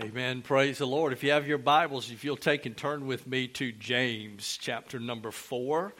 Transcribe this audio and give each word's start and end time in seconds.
Amen. 0.00 0.40
Praise 0.40 0.78
the 0.78 0.86
Lord. 0.86 1.12
If 1.12 1.22
you 1.22 1.32
have 1.32 1.46
your 1.46 1.58
Bibles, 1.58 2.10
if 2.10 2.24
you'll 2.24 2.38
take 2.38 2.64
and 2.64 2.74
turn 2.74 3.06
with 3.06 3.26
me 3.26 3.46
to 3.48 3.72
James 3.72 4.58
chapter 4.58 4.98
number 4.98 5.30
four, 5.30 5.92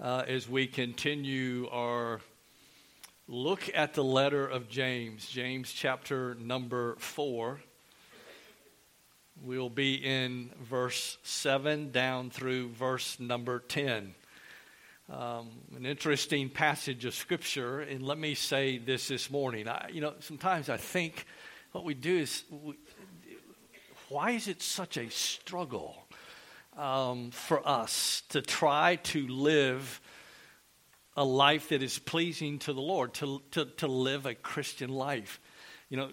uh, 0.00 0.22
as 0.28 0.48
we 0.48 0.68
continue 0.68 1.68
our 1.72 2.20
look 3.26 3.68
at 3.74 3.94
the 3.94 4.04
letter 4.04 4.46
of 4.46 4.68
James, 4.68 5.28
James 5.28 5.72
chapter 5.72 6.36
number 6.36 6.94
four. 7.00 7.58
We'll 9.42 9.70
be 9.70 9.94
in 9.94 10.52
verse 10.62 11.18
7 11.24 11.90
down 11.90 12.30
through 12.30 12.68
verse 12.68 13.18
number 13.18 13.58
10. 13.58 14.14
Um, 15.10 15.50
an 15.74 15.84
interesting 15.84 16.48
passage 16.48 17.04
of 17.04 17.12
Scripture, 17.12 17.80
and 17.80 18.04
let 18.04 18.18
me 18.18 18.36
say 18.36 18.78
this 18.78 19.08
this 19.08 19.32
morning. 19.32 19.66
I, 19.66 19.88
you 19.92 20.00
know, 20.00 20.14
sometimes 20.20 20.68
I 20.68 20.76
think 20.76 21.26
what 21.72 21.84
we 21.84 21.94
do 21.94 22.16
is 22.18 22.44
we, 22.50 22.74
why 24.08 24.32
is 24.32 24.48
it 24.48 24.62
such 24.62 24.96
a 24.96 25.10
struggle 25.10 25.96
um, 26.76 27.30
for 27.30 27.66
us 27.66 28.22
to 28.30 28.42
try 28.42 28.96
to 28.96 29.26
live 29.26 30.00
a 31.16 31.24
life 31.24 31.70
that 31.70 31.82
is 31.82 31.98
pleasing 31.98 32.58
to 32.60 32.72
the 32.72 32.80
Lord, 32.80 33.14
to, 33.14 33.42
to, 33.52 33.64
to 33.64 33.86
live 33.86 34.26
a 34.26 34.34
Christian 34.34 34.90
life? 34.90 35.40
You 35.88 35.96
know, 35.96 36.10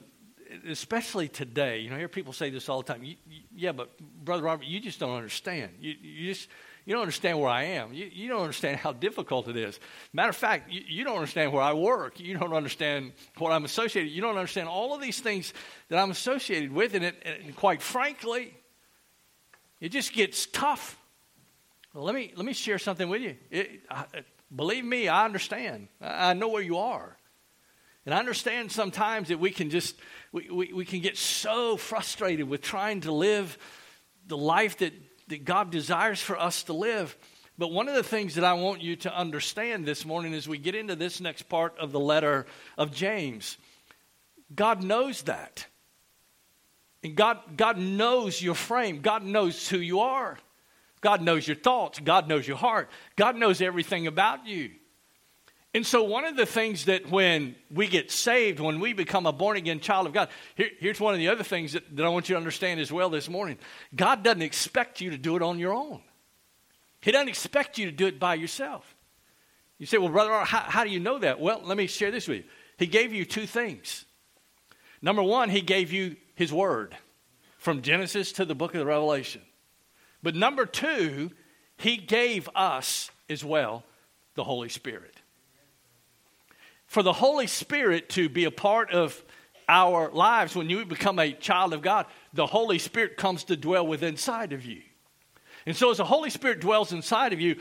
especially 0.68 1.28
today, 1.28 1.80
you 1.80 1.90
know, 1.90 1.96
I 1.96 2.00
hear 2.00 2.08
people 2.08 2.34
say 2.34 2.50
this 2.50 2.70
all 2.70 2.82
the 2.82 2.94
time. 2.94 3.04
You, 3.04 3.16
you, 3.28 3.42
yeah, 3.56 3.72
but 3.72 3.98
Brother 4.00 4.44
Robert, 4.44 4.66
you 4.66 4.80
just 4.80 5.00
don't 5.00 5.16
understand. 5.16 5.72
You, 5.80 5.96
you 6.02 6.34
just 6.34 6.50
you 6.86 6.94
don't 6.94 7.02
understand 7.02 7.40
where 7.40 7.50
I 7.50 7.64
am. 7.64 7.94
You, 7.94 8.10
you 8.12 8.28
don't 8.28 8.42
understand 8.42 8.78
how 8.78 8.92
difficult 8.92 9.48
it 9.48 9.56
is. 9.56 9.80
Matter 10.12 10.30
of 10.30 10.36
fact, 10.36 10.72
you, 10.72 10.82
you 10.88 11.04
don't 11.04 11.16
understand 11.16 11.54
where 11.54 11.62
I 11.62 11.74
work. 11.74 12.20
You 12.20 12.38
don't 12.38 12.54
understand 12.54 13.14
what 13.38 13.52
I'm 13.52 13.64
associated. 13.64 14.08
With. 14.10 14.16
You 14.16 14.22
don't 14.22 14.38
understand 14.38 14.68
all 14.68 14.94
of 14.94 15.02
these 15.02 15.20
things 15.20 15.54
that 15.90 15.98
I'm 15.98 16.12
associated 16.12 16.74
with, 16.74 16.94
and, 16.96 17.06
it, 17.06 17.24
and 17.26 17.56
quite 17.56 17.82
frankly, 17.82 18.54
it 19.80 19.90
just 19.90 20.14
gets 20.14 20.46
tough. 20.48 20.98
Well, 21.94 22.04
let 22.04 22.16
me 22.16 22.34
let 22.36 22.46
me 22.46 22.54
share 22.54 22.80
something 22.80 23.08
with 23.08 23.22
you. 23.22 23.38
It, 23.50 23.82
I, 23.90 24.06
believe 24.54 24.84
me, 24.84 25.08
I 25.08 25.26
understand. 25.26 25.88
I, 26.02 26.32
I 26.32 26.34
know 26.34 26.50
where 26.50 26.62
you 26.62 26.78
are. 26.78 27.18
And 28.06 28.14
I 28.14 28.20
understand 28.20 28.72
sometimes 28.72 29.30
that 29.30 29.40
we 29.40 29.52
can 29.52 29.70
just 29.70 29.96
we, 30.34 30.50
we, 30.50 30.74
we, 30.74 30.86
can 30.86 31.00
get 31.00 31.18
so 31.18 31.78
frustrated 31.78 32.50
with 32.50 32.62
trying 32.62 33.02
to 33.02 33.14
live 33.14 33.58
the 34.28 34.36
life 34.36 34.78
that 34.80 34.94
that 35.34 35.46
God 35.46 35.72
desires 35.72 36.22
for 36.22 36.40
us 36.40 36.62
to 36.64 36.74
live. 36.74 37.18
But 37.58 37.72
one 37.72 37.90
of 37.90 37.96
the 37.96 38.04
things 38.04 38.36
that 38.36 38.44
I 38.44 38.54
want 38.54 38.84
you 38.84 38.96
to 38.98 39.18
understand 39.18 39.84
this 39.84 40.06
morning 40.06 40.36
as 40.36 40.48
we 40.48 40.60
get 40.60 40.76
into 40.76 40.96
this 40.96 41.20
next 41.20 41.50
part 41.50 41.76
of 41.80 41.92
the 41.92 42.00
letter 42.00 42.46
of 42.78 42.94
James, 42.94 43.58
God 44.54 44.84
knows 44.84 45.24
that. 45.24 45.66
And 47.04 47.16
God, 47.16 47.40
God 47.58 47.80
knows 47.80 48.44
your 48.44 48.54
frame. 48.54 49.02
God 49.02 49.24
knows 49.24 49.68
who 49.68 49.80
you 49.80 50.02
are. 50.02 50.38
God 51.02 51.24
knows 51.24 51.48
your 51.48 51.58
thoughts. 51.58 52.00
God 52.00 52.28
knows 52.28 52.48
your 52.48 52.58
heart. 52.58 52.92
God 53.16 53.36
knows 53.36 53.60
everything 53.60 54.06
about 54.06 54.46
you. 54.46 54.70
And 55.76 55.86
so, 55.86 56.04
one 56.04 56.24
of 56.24 56.36
the 56.36 56.46
things 56.46 56.86
that 56.86 57.10
when 57.10 57.56
we 57.72 57.88
get 57.88 58.12
saved, 58.12 58.60
when 58.60 58.80
we 58.80 58.94
become 58.94 59.26
a 59.26 59.32
born 59.32 59.58
again 59.58 59.80
child 59.80 60.06
of 60.06 60.14
God, 60.14 60.30
here, 60.54 60.70
here's 60.80 61.00
one 61.00 61.16
of 61.16 61.20
the 61.20 61.30
other 61.30 61.44
things 61.44 61.74
that, 61.74 61.96
that 61.96 62.06
I 62.06 62.10
want 62.10 62.30
you 62.30 62.34
to 62.34 62.38
understand 62.38 62.80
as 62.80 62.92
well 62.92 63.10
this 63.10 63.28
morning 63.28 63.58
God 63.96 64.24
doesn't 64.24 64.44
expect 64.44 65.02
you 65.02 65.10
to 65.10 65.18
do 65.18 65.36
it 65.36 65.42
on 65.42 65.58
your 65.58 65.74
own, 65.74 66.02
He 67.02 67.12
doesn't 67.12 67.30
expect 67.30 67.78
you 67.80 67.88
to 67.88 67.92
do 67.92 68.06
it 68.06 68.20
by 68.20 68.36
yourself. 68.36 68.96
You 69.80 69.88
say, 69.88 69.98
Well, 69.98 70.10
brother, 70.10 70.32
how, 70.46 70.60
how 70.60 70.84
do 70.84 70.92
you 70.92 71.00
know 71.00 71.18
that? 71.20 71.40
Well, 71.40 71.62
let 71.64 71.76
me 71.76 71.88
share 71.88 72.12
this 72.12 72.28
with 72.28 72.38
you. 72.38 72.44
He 72.78 72.86
gave 72.86 73.12
you 73.12 73.26
two 73.26 73.48
things. 73.48 74.06
Number 75.02 75.24
one, 75.24 75.50
He 75.50 75.62
gave 75.62 75.92
you 75.92 76.18
His 76.36 76.54
Word 76.54 76.96
from 77.58 77.82
Genesis 77.82 78.32
to 78.34 78.46
the 78.46 78.54
book 78.54 78.76
of 78.76 78.80
the 78.80 78.86
Revelation. 78.86 79.42
But 80.22 80.36
number 80.36 80.68
two, 80.68 81.32
He 81.78 81.98
gave 81.98 82.48
us 82.54 83.10
as 83.28 83.44
well 83.44 83.84
the 84.36 84.44
Holy 84.44 84.70
Spirit 84.70 85.13
for 86.94 87.02
the 87.02 87.12
Holy 87.12 87.48
Spirit 87.48 88.10
to 88.10 88.30
be 88.30 88.46
a 88.46 88.52
part 88.52 88.92
of 88.92 89.20
our 89.68 90.12
lives, 90.12 90.56
when 90.56 90.70
you 90.70 90.86
become 90.86 91.18
a 91.18 91.34
child 91.34 91.74
of 91.74 91.82
God, 91.82 92.06
the 92.34 92.46
Holy 92.46 92.78
Spirit 92.78 93.18
comes 93.18 93.46
to 93.46 93.58
dwell 93.58 93.88
within 93.88 94.10
inside 94.10 94.54
of 94.54 94.64
you. 94.64 94.84
And 95.66 95.76
so, 95.76 95.90
as 95.90 95.98
the 95.98 96.06
Holy 96.06 96.30
Spirit 96.30 96.60
dwells 96.60 96.94
inside 96.94 97.34
of 97.34 97.42
you, 97.42 97.56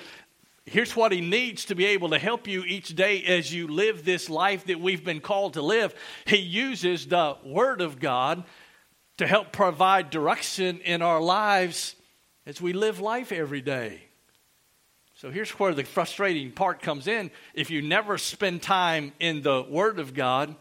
here's 0.67 0.95
what 0.95 1.13
He 1.13 1.23
needs 1.23 1.65
to 1.67 1.75
be 1.75 1.87
able 1.87 2.11
to 2.11 2.19
help 2.19 2.47
you 2.47 2.63
each 2.65 2.95
day 2.95 3.23
as 3.25 3.53
you 3.55 3.69
live 3.69 4.05
this 4.05 4.29
life 4.29 4.67
that 4.67 4.81
we've 4.81 5.05
been 5.05 5.21
called 5.21 5.55
to 5.55 5.63
live. 5.63 5.95
He 6.27 6.37
uses 6.37 7.07
the 7.07 7.39
Word 7.43 7.81
of 7.81 8.01
God 8.01 8.45
to 9.17 9.27
help 9.27 9.51
provide 9.51 10.11
direction 10.11 10.81
in 10.81 11.01
our 11.01 11.23
lives 11.23 11.97
as 12.45 12.61
we 12.61 12.75
live 12.75 13.01
life 13.01 13.33
every 13.33 13.63
day. 13.63 14.03
So 15.23 15.31
here's 15.31 15.51
where 15.53 15.73
the 15.73 15.85
frustrating 15.85 16.51
part 16.51 16.83
comes 16.83 17.07
in. 17.07 17.31
If 17.55 17.71
you 17.71 17.81
never 17.81 18.19
spend 18.19 18.61
time 18.61 19.13
in 19.21 19.43
the 19.43 19.63
Word 19.63 20.01
of 20.01 20.15
God, 20.15 20.53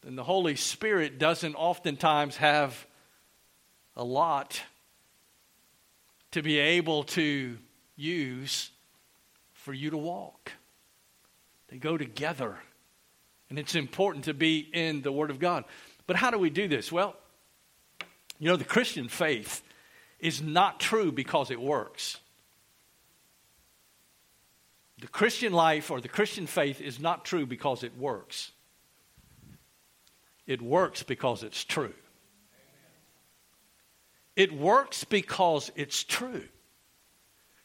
then 0.00 0.16
the 0.16 0.24
Holy 0.24 0.56
Spirit 0.56 1.18
doesn't 1.18 1.54
oftentimes 1.54 2.38
have 2.38 2.86
a 3.94 4.02
lot 4.02 4.62
to 6.30 6.40
be 6.40 6.56
able 6.56 7.04
to 7.04 7.58
use 7.94 8.70
for 9.52 9.74
you 9.74 9.90
to 9.90 9.98
walk. 9.98 10.52
They 11.68 11.76
go 11.76 11.98
together. 11.98 12.56
And 13.50 13.58
it's 13.58 13.74
important 13.74 14.24
to 14.24 14.32
be 14.32 14.60
in 14.60 15.02
the 15.02 15.12
Word 15.12 15.28
of 15.28 15.38
God. 15.38 15.64
But 16.06 16.16
how 16.16 16.30
do 16.30 16.38
we 16.38 16.48
do 16.48 16.68
this? 16.68 16.90
Well, 16.90 17.16
you 18.38 18.48
know, 18.48 18.56
the 18.56 18.64
Christian 18.64 19.10
faith 19.10 19.62
is 20.18 20.40
not 20.40 20.80
true 20.80 21.12
because 21.12 21.50
it 21.50 21.60
works. 21.60 22.16
The 25.00 25.08
Christian 25.08 25.52
life 25.52 25.90
or 25.90 26.00
the 26.00 26.08
Christian 26.08 26.46
faith 26.46 26.80
is 26.80 26.98
not 26.98 27.24
true 27.24 27.46
because 27.46 27.84
it 27.84 27.96
works. 27.96 28.52
It 30.46 30.60
works 30.62 31.02
because 31.02 31.42
it's 31.42 31.62
true. 31.64 31.94
It 34.34 34.52
works 34.52 35.04
because 35.04 35.70
it's 35.76 36.02
true. 36.04 36.44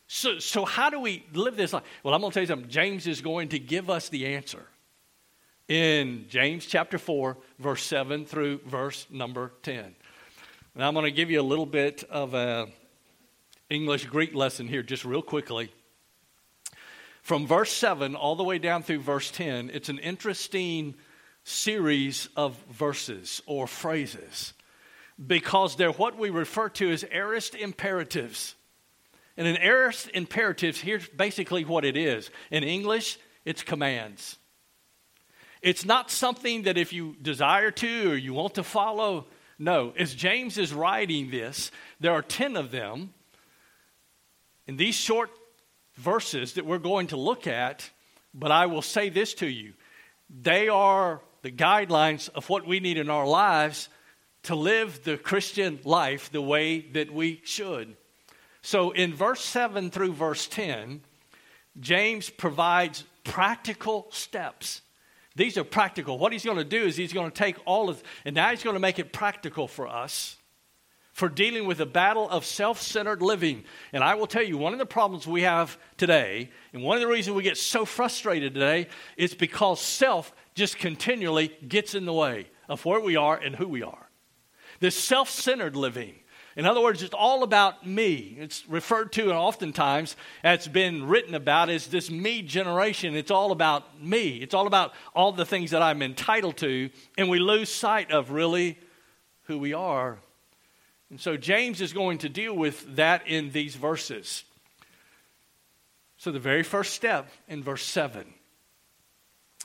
So, 0.07 0.39
so 0.39 0.65
how 0.65 0.89
do 0.89 0.99
we 0.99 1.25
live 1.33 1.55
this 1.55 1.73
life? 1.73 1.83
Well, 2.03 2.13
I'm 2.13 2.21
going 2.21 2.31
to 2.31 2.33
tell 2.33 2.43
you 2.43 2.47
something. 2.47 2.69
James 2.69 3.07
is 3.07 3.21
going 3.21 3.49
to 3.49 3.59
give 3.59 3.89
us 3.89 4.09
the 4.09 4.27
answer 4.27 4.67
in 5.67 6.25
James 6.29 6.65
chapter 6.65 6.97
4, 6.97 7.37
verse 7.59 7.83
7 7.83 8.25
through 8.25 8.59
verse 8.65 9.07
number 9.09 9.53
10. 9.63 9.95
And 10.75 10.83
I'm 10.83 10.93
going 10.93 11.05
to 11.05 11.11
give 11.11 11.31
you 11.31 11.39
a 11.39 11.43
little 11.43 11.65
bit 11.65 12.03
of 12.09 12.33
a 12.33 12.67
English 13.69 14.05
Greek 14.05 14.35
lesson 14.35 14.67
here, 14.67 14.83
just 14.83 15.05
real 15.05 15.21
quickly. 15.21 15.71
From 17.23 17.47
verse 17.47 17.71
7 17.71 18.15
all 18.15 18.35
the 18.35 18.43
way 18.43 18.59
down 18.59 18.83
through 18.83 18.99
verse 18.99 19.31
10, 19.31 19.71
it's 19.73 19.87
an 19.87 19.97
interesting 19.97 20.93
series 21.45 22.27
of 22.35 22.57
verses 22.69 23.41
or 23.45 23.65
phrases 23.65 24.53
because 25.25 25.77
they're 25.77 25.93
what 25.93 26.17
we 26.17 26.29
refer 26.29 26.67
to 26.67 26.91
as 26.91 27.05
aorist 27.09 27.55
imperatives. 27.55 28.55
And 29.37 29.47
an 29.47 29.55
aorist 29.55 30.09
imperative, 30.13 30.81
here's 30.81 31.07
basically 31.07 31.63
what 31.63 31.85
it 31.85 31.95
is. 31.95 32.29
In 32.51 32.65
English, 32.65 33.17
it's 33.45 33.63
commands. 33.63 34.37
It's 35.61 35.85
not 35.85 36.11
something 36.11 36.63
that 36.63 36.77
if 36.77 36.91
you 36.91 37.15
desire 37.21 37.71
to 37.71 38.11
or 38.11 38.17
you 38.17 38.33
want 38.33 38.55
to 38.55 38.63
follow, 38.63 39.27
no. 39.57 39.93
As 39.97 40.13
James 40.13 40.57
is 40.57 40.73
writing 40.73 41.31
this, 41.31 41.71
there 42.01 42.11
are 42.11 42.21
10 42.21 42.57
of 42.57 42.71
them. 42.71 43.13
In 44.67 44.75
these 44.75 44.95
short 44.95 45.29
verses 45.95 46.53
that 46.53 46.65
we're 46.65 46.77
going 46.79 47.07
to 47.07 47.17
look 47.17 47.47
at, 47.47 47.89
but 48.33 48.51
I 48.51 48.65
will 48.65 48.81
say 48.81 49.09
this 49.09 49.33
to 49.35 49.47
you. 49.47 49.73
They 50.29 50.67
are 50.69 51.21
the 51.41 51.51
guidelines 51.51 52.29
of 52.29 52.49
what 52.49 52.65
we 52.65 52.79
need 52.79 52.97
in 52.97 53.09
our 53.09 53.27
lives 53.27 53.89
to 54.43 54.55
live 54.55 55.03
the 55.03 55.17
Christian 55.17 55.79
life 55.83 56.31
the 56.31 56.41
way 56.41 56.81
that 56.81 57.11
we 57.11 57.41
should. 57.43 57.95
So 58.61 58.91
in 58.91 59.13
verse 59.13 59.41
7 59.41 59.91
through 59.91 60.13
verse 60.13 60.47
10, 60.47 61.01
James 61.79 62.29
provides 62.29 63.03
practical 63.23 64.07
steps. 64.09 64.81
These 65.35 65.57
are 65.57 65.63
practical. 65.63 66.17
What 66.17 66.31
he's 66.31 66.45
going 66.45 66.57
to 66.57 66.63
do 66.63 66.83
is 66.83 66.95
he's 66.95 67.13
going 67.13 67.31
to 67.31 67.35
take 67.35 67.57
all 67.65 67.89
of, 67.89 68.01
and 68.25 68.35
now 68.35 68.49
he's 68.49 68.63
going 68.63 68.75
to 68.75 68.79
make 68.79 68.99
it 68.99 69.11
practical 69.11 69.67
for 69.67 69.87
us 69.87 70.37
for 71.13 71.29
dealing 71.29 71.67
with 71.67 71.77
the 71.77 71.85
battle 71.85 72.27
of 72.29 72.43
self 72.43 72.81
centered 72.81 73.21
living. 73.21 73.63
And 73.93 74.03
I 74.03 74.15
will 74.15 74.27
tell 74.27 74.43
you, 74.43 74.57
one 74.57 74.73
of 74.73 74.79
the 74.79 74.85
problems 74.85 75.25
we 75.25 75.43
have 75.43 75.77
today, 75.95 76.49
and 76.73 76.83
one 76.83 76.97
of 76.97 77.01
the 77.01 77.07
reasons 77.07 77.35
we 77.35 77.43
get 77.43 77.57
so 77.57 77.85
frustrated 77.85 78.53
today, 78.53 78.87
is 79.15 79.33
because 79.33 79.79
self 79.79 80.33
just 80.55 80.77
continually 80.77 81.55
gets 81.67 81.95
in 81.95 82.05
the 82.05 82.13
way 82.13 82.47
of 82.67 82.83
where 82.83 82.99
we 82.99 83.15
are 83.15 83.37
and 83.37 83.55
who 83.55 83.67
we 83.67 83.83
are. 83.83 84.09
This 84.79 84.97
self 84.97 85.29
centered 85.29 85.75
living. 85.75 86.15
In 86.55 86.65
other 86.67 86.81
words, 86.81 87.01
it's 87.01 87.15
all 87.15 87.41
about 87.41 87.87
me. 87.87 88.37
It's 88.39 88.67
referred 88.67 89.11
to 89.13 89.23
and 89.23 89.31
oftentimes 89.31 90.15
it's 90.43 90.67
been 90.67 91.07
written 91.07 91.33
about 91.33 91.69
as 91.69 91.87
this 91.87 92.11
me 92.11 92.43
generation. 92.43 93.15
It's 93.15 93.31
all 93.31 93.51
about 93.51 93.99
me. 93.99 94.37
It's 94.37 94.53
all 94.53 94.67
about 94.67 94.93
all 95.15 95.31
the 95.31 95.45
things 95.45 95.71
that 95.71 95.81
I'm 95.81 96.03
entitled 96.03 96.57
to, 96.57 96.91
and 97.17 97.29
we 97.29 97.39
lose 97.39 97.69
sight 97.69 98.11
of 98.11 98.29
really 98.29 98.77
who 99.43 99.57
we 99.57 99.73
are. 99.73 100.19
And 101.13 101.21
so 101.21 101.37
James 101.37 101.79
is 101.79 101.93
going 101.93 102.17
to 102.17 102.27
deal 102.27 102.55
with 102.55 102.95
that 102.95 103.27
in 103.27 103.51
these 103.51 103.75
verses. 103.75 104.45
So, 106.17 106.31
the 106.31 106.39
very 106.39 106.63
first 106.63 106.95
step 106.95 107.29
in 107.47 107.61
verse 107.61 107.85
7, 107.85 108.25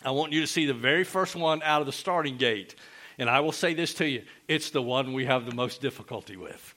I 0.04 0.10
want 0.10 0.34
you 0.34 0.42
to 0.42 0.46
see 0.46 0.66
the 0.66 0.74
very 0.74 1.04
first 1.04 1.34
one 1.34 1.62
out 1.62 1.80
of 1.80 1.86
the 1.86 1.92
starting 1.92 2.36
gate. 2.36 2.74
And 3.16 3.30
I 3.30 3.40
will 3.40 3.52
say 3.52 3.72
this 3.72 3.94
to 3.94 4.06
you 4.06 4.24
it's 4.46 4.68
the 4.68 4.82
one 4.82 5.14
we 5.14 5.24
have 5.24 5.46
the 5.46 5.54
most 5.54 5.80
difficulty 5.80 6.36
with. 6.36 6.74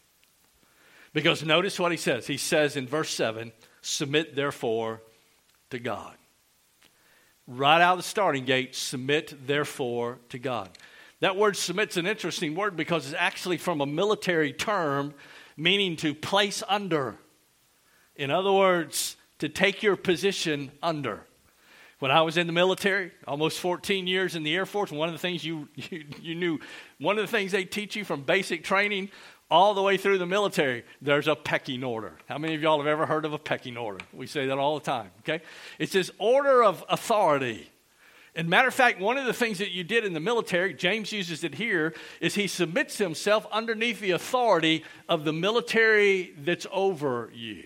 Because 1.12 1.44
notice 1.44 1.77
what 1.77 1.91
he 1.91 1.97
says. 1.97 2.25
He 2.25 2.38
says 2.38 2.77
in 2.77 2.88
verse 2.88 3.13
7 3.13 3.51
Submit 3.81 4.38
therefore 4.38 5.01
to 5.71 5.79
God. 5.79 6.15
Right 7.45 7.81
out 7.81 7.95
of 7.95 8.00
the 8.00 8.03
starting 8.03 8.45
gate, 8.45 8.73
submit 8.73 9.33
therefore 9.45 10.19
to 10.29 10.39
God. 10.39 10.69
That 11.21 11.38
word 11.38 11.56
submit's 11.56 11.97
an 11.97 12.07
interesting 12.07 12.56
word 12.56 12.75
because 12.75 13.06
it's 13.06 13.15
actually 13.18 13.57
from 13.57 13.79
a 13.79 13.85
military 13.85 14.53
term 14.53 15.13
meaning 15.56 15.95
to 15.97 16.13
place 16.13 16.63
under. 16.68 17.15
In 18.15 18.31
other 18.31 18.51
words, 18.51 19.15
to 19.39 19.47
take 19.47 19.81
your 19.81 19.95
position 19.95 20.71
under. 20.83 21.25
When 22.00 22.09
I 22.09 22.23
was 22.23 22.38
in 22.38 22.47
the 22.47 22.53
military, 22.53 23.12
almost 23.27 23.59
14 23.59 24.07
years 24.07 24.35
in 24.35 24.41
the 24.41 24.56
Air 24.56 24.65
Force, 24.65 24.91
one 24.91 25.07
of 25.09 25.13
the 25.13 25.19
things 25.19 25.45
you, 25.45 25.69
you, 25.75 26.06
you 26.19 26.33
knew, 26.33 26.59
one 27.00 27.19
of 27.19 27.23
the 27.23 27.31
things 27.31 27.51
they 27.51 27.65
teach 27.65 27.95
you 27.95 28.03
from 28.03 28.23
basic 28.23 28.63
training 28.63 29.09
all 29.51 29.75
the 29.75 29.81
way 29.81 29.97
through 29.97 30.18
the 30.18 30.25
military, 30.25 30.83
there's 31.01 31.27
a 31.27 31.35
pecking 31.35 31.83
order. 31.83 32.13
How 32.27 32.39
many 32.39 32.56
of 32.56 32.62
y'all 32.62 32.79
have 32.79 32.88
ever 32.88 33.06
heard 33.06 33.25
of 33.25 33.33
a 33.33 33.38
pecking 33.38 33.77
order? 33.77 34.03
We 34.13 34.25
say 34.25 34.47
that 34.47 34.57
all 34.57 34.79
the 34.79 34.85
time, 34.85 35.12
okay? 35.19 35.44
It's 35.77 35.91
this 35.91 36.09
order 36.18 36.63
of 36.63 36.83
authority. 36.89 37.69
And 38.33 38.50
matter 38.50 38.69
of 38.69 38.74
fact, 38.74 39.01
one 39.01 39.18
of 39.18 39.25
the 39.25 39.33
things 39.33 39.57
that 39.57 39.72
you 39.72 39.83
did 39.83 40.06
in 40.06 40.13
the 40.13 40.22
military, 40.22 40.74
James 40.74 41.12
uses 41.12 41.44
it 41.44 41.56
here, 41.56 41.94
is 42.22 42.33
he 42.33 42.48
submits 42.48 42.98
himself 42.98 43.45
underneath 43.51 44.00
the 44.00 44.12
authority 44.12 44.86
of 45.10 45.25
the 45.25 45.33
military 45.33 46.33
that's 46.38 46.66
over 46.72 47.30
you. 47.33 47.66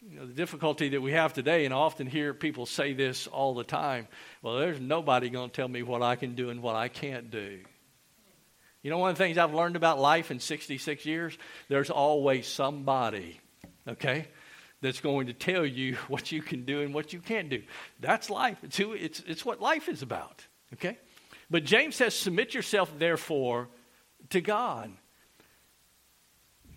You 0.00 0.20
know, 0.20 0.26
the 0.26 0.32
difficulty 0.32 0.90
that 0.90 1.00
we 1.02 1.12
have 1.12 1.34
today, 1.34 1.64
and 1.64 1.74
I 1.74 1.76
often 1.76 2.06
hear 2.06 2.32
people 2.32 2.66
say 2.66 2.94
this 2.94 3.26
all 3.26 3.54
the 3.54 3.64
time 3.64 4.06
well, 4.42 4.58
there's 4.58 4.80
nobody 4.80 5.28
going 5.28 5.50
to 5.50 5.56
tell 5.56 5.68
me 5.68 5.82
what 5.82 6.02
I 6.02 6.16
can 6.16 6.34
do 6.34 6.50
and 6.50 6.62
what 6.62 6.76
I 6.76 6.88
can't 6.88 7.30
do. 7.30 7.60
You 8.82 8.90
know, 8.90 8.98
one 8.98 9.10
of 9.10 9.16
the 9.16 9.24
things 9.24 9.38
I've 9.38 9.54
learned 9.54 9.76
about 9.76 9.98
life 9.98 10.30
in 10.30 10.40
66 10.40 11.06
years? 11.06 11.38
There's 11.68 11.88
always 11.88 12.46
somebody, 12.46 13.40
okay, 13.88 14.28
that's 14.84 15.00
going 15.00 15.28
to 15.28 15.32
tell 15.32 15.64
you 15.64 15.94
what 16.08 16.30
you 16.30 16.42
can 16.42 16.64
do 16.64 16.82
and 16.82 16.94
what 16.94 17.12
you 17.12 17.20
can't 17.20 17.48
do. 17.48 17.62
That's 18.00 18.28
life. 18.28 18.58
It's, 18.62 18.76
who, 18.76 18.92
it's, 18.92 19.20
it's 19.26 19.44
what 19.44 19.60
life 19.60 19.88
is 19.88 20.02
about, 20.02 20.46
okay? 20.74 20.98
But 21.50 21.64
James 21.64 21.96
says, 21.96 22.14
Submit 22.14 22.54
yourself, 22.54 22.92
therefore, 22.98 23.68
to 24.30 24.40
God. 24.40 24.92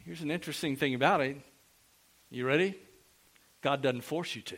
Here's 0.06 0.22
an 0.22 0.32
interesting 0.32 0.78
thing 0.78 0.96
about 0.96 1.20
it. 1.20 1.38
You 2.30 2.48
ready? 2.48 2.80
God 3.62 3.82
doesn't 3.82 4.02
force 4.02 4.36
you 4.36 4.42
to, 4.44 4.58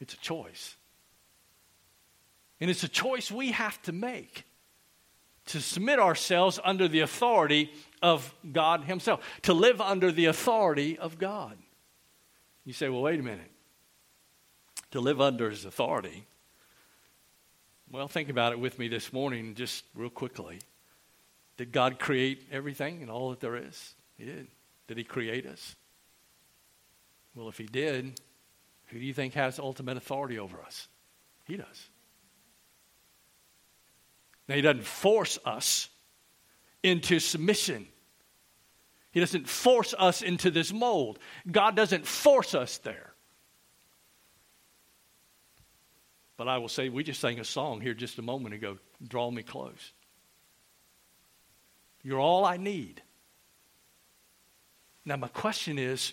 it's 0.00 0.14
a 0.14 0.18
choice. 0.18 0.74
And 2.60 2.70
it's 2.70 2.82
a 2.82 2.88
choice 2.88 3.30
we 3.30 3.52
have 3.52 3.80
to 3.82 3.92
make 3.92 4.44
to 5.48 5.60
submit 5.60 5.98
ourselves 5.98 6.60
under 6.62 6.88
the 6.88 7.00
authority 7.00 7.72
of 8.02 8.34
God 8.52 8.84
Himself, 8.84 9.20
to 9.42 9.52
live 9.52 9.80
under 9.80 10.12
the 10.12 10.26
authority 10.26 10.98
of 10.98 11.18
God. 11.18 11.56
You 12.64 12.72
say, 12.72 12.88
well, 12.88 13.02
wait 13.02 13.18
a 13.18 13.22
minute. 13.22 13.50
To 14.92 15.00
live 15.00 15.20
under 15.20 15.50
His 15.50 15.64
authority. 15.64 16.24
Well, 17.90 18.08
think 18.08 18.28
about 18.28 18.52
it 18.52 18.60
with 18.60 18.78
me 18.78 18.88
this 18.88 19.12
morning, 19.12 19.54
just 19.54 19.84
real 19.94 20.10
quickly. 20.10 20.58
Did 21.56 21.72
God 21.72 21.98
create 21.98 22.46
everything 22.52 23.00
and 23.00 23.10
all 23.10 23.30
that 23.30 23.40
there 23.40 23.56
is? 23.56 23.94
He 24.18 24.26
did. 24.26 24.48
Did 24.86 24.98
He 24.98 25.04
create 25.04 25.46
us? 25.46 25.76
Well, 27.34 27.48
if 27.48 27.56
He 27.56 27.64
did, 27.64 28.20
who 28.88 28.98
do 28.98 29.04
you 29.04 29.14
think 29.14 29.32
has 29.34 29.58
ultimate 29.58 29.96
authority 29.96 30.38
over 30.38 30.60
us? 30.60 30.88
He 31.46 31.56
does. 31.56 31.88
Now, 34.48 34.54
He 34.54 34.62
doesn't 34.62 34.84
force 34.84 35.38
us 35.44 35.88
into 36.82 37.20
submission. 37.20 37.86
He 39.10 39.20
doesn't 39.20 39.48
force 39.48 39.94
us 39.98 40.22
into 40.22 40.50
this 40.50 40.72
mold. 40.72 41.18
God 41.50 41.76
doesn't 41.76 42.06
force 42.06 42.54
us 42.54 42.78
there. 42.78 43.12
But 46.36 46.48
I 46.48 46.58
will 46.58 46.68
say, 46.68 46.88
we 46.88 47.02
just 47.02 47.20
sang 47.20 47.40
a 47.40 47.44
song 47.44 47.80
here 47.80 47.94
just 47.94 48.18
a 48.18 48.22
moment 48.22 48.54
ago 48.54 48.78
Draw 49.06 49.30
Me 49.30 49.42
Close. 49.42 49.92
You're 52.02 52.20
all 52.20 52.44
I 52.44 52.56
need. 52.56 53.02
Now, 55.04 55.16
my 55.16 55.28
question 55.28 55.78
is 55.78 56.12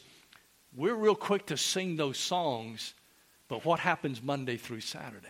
we're 0.75 0.95
real 0.95 1.15
quick 1.15 1.45
to 1.47 1.57
sing 1.57 1.95
those 1.95 2.17
songs, 2.17 2.95
but 3.47 3.65
what 3.65 3.79
happens 3.79 4.21
Monday 4.21 4.57
through 4.57 4.81
Saturday? 4.81 5.27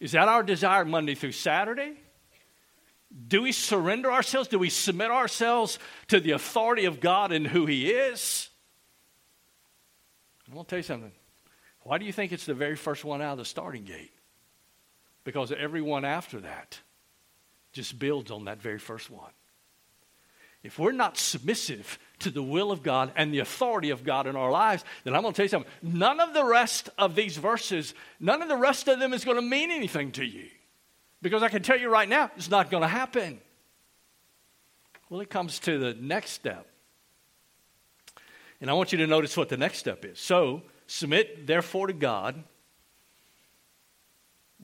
Is 0.00 0.12
that 0.12 0.28
our 0.28 0.42
desire 0.42 0.84
Monday 0.84 1.14
through 1.14 1.32
Saturday? 1.32 1.94
Do 3.28 3.42
we 3.42 3.52
surrender 3.52 4.10
ourselves? 4.10 4.48
Do 4.48 4.58
we 4.58 4.70
submit 4.70 5.10
ourselves 5.10 5.78
to 6.08 6.20
the 6.20 6.30
authority 6.32 6.86
of 6.86 7.00
God 7.00 7.32
and 7.32 7.46
who 7.46 7.66
He 7.66 7.90
is? 7.90 8.48
I'm 10.48 10.54
going 10.54 10.64
to 10.64 10.70
tell 10.70 10.78
you 10.78 10.84
something. 10.84 11.12
Why 11.82 11.98
do 11.98 12.04
you 12.04 12.12
think 12.12 12.32
it's 12.32 12.46
the 12.46 12.54
very 12.54 12.76
first 12.76 13.04
one 13.04 13.20
out 13.20 13.32
of 13.32 13.38
the 13.38 13.44
starting 13.44 13.84
gate? 13.84 14.12
Because 15.24 15.52
everyone 15.52 16.04
after 16.04 16.40
that 16.40 16.80
just 17.72 17.98
builds 17.98 18.30
on 18.30 18.46
that 18.46 18.60
very 18.60 18.78
first 18.78 19.10
one. 19.10 19.30
If 20.62 20.78
we're 20.78 20.92
not 20.92 21.16
submissive 21.16 21.98
to 22.20 22.30
the 22.30 22.42
will 22.42 22.70
of 22.70 22.82
God 22.82 23.12
and 23.16 23.32
the 23.32 23.40
authority 23.40 23.90
of 23.90 24.04
God 24.04 24.26
in 24.26 24.36
our 24.36 24.50
lives, 24.50 24.84
then 25.04 25.14
I'm 25.14 25.22
going 25.22 25.32
to 25.32 25.36
tell 25.36 25.44
you 25.44 25.48
something. 25.48 25.70
None 25.82 26.20
of 26.20 26.34
the 26.34 26.44
rest 26.44 26.88
of 26.98 27.14
these 27.14 27.36
verses, 27.36 27.94
none 28.18 28.42
of 28.42 28.48
the 28.48 28.56
rest 28.56 28.88
of 28.88 28.98
them 28.98 29.12
is 29.12 29.24
going 29.24 29.36
to 29.36 29.42
mean 29.42 29.70
anything 29.70 30.12
to 30.12 30.24
you. 30.24 30.46
Because 31.22 31.42
I 31.42 31.48
can 31.48 31.62
tell 31.62 31.78
you 31.78 31.90
right 31.90 32.08
now, 32.08 32.30
it's 32.36 32.50
not 32.50 32.70
going 32.70 32.82
to 32.82 32.88
happen. 32.88 33.40
Well, 35.08 35.20
it 35.20 35.28
comes 35.28 35.58
to 35.60 35.78
the 35.78 35.94
next 35.94 36.30
step. 36.30 36.66
And 38.60 38.70
I 38.70 38.74
want 38.74 38.92
you 38.92 38.98
to 38.98 39.06
notice 39.06 39.36
what 39.36 39.48
the 39.48 39.56
next 39.56 39.78
step 39.78 40.04
is. 40.04 40.18
So, 40.18 40.62
submit 40.86 41.46
therefore 41.46 41.88
to 41.88 41.92
God, 41.92 42.42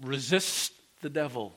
resist 0.00 0.72
the 1.02 1.10
devil 1.10 1.54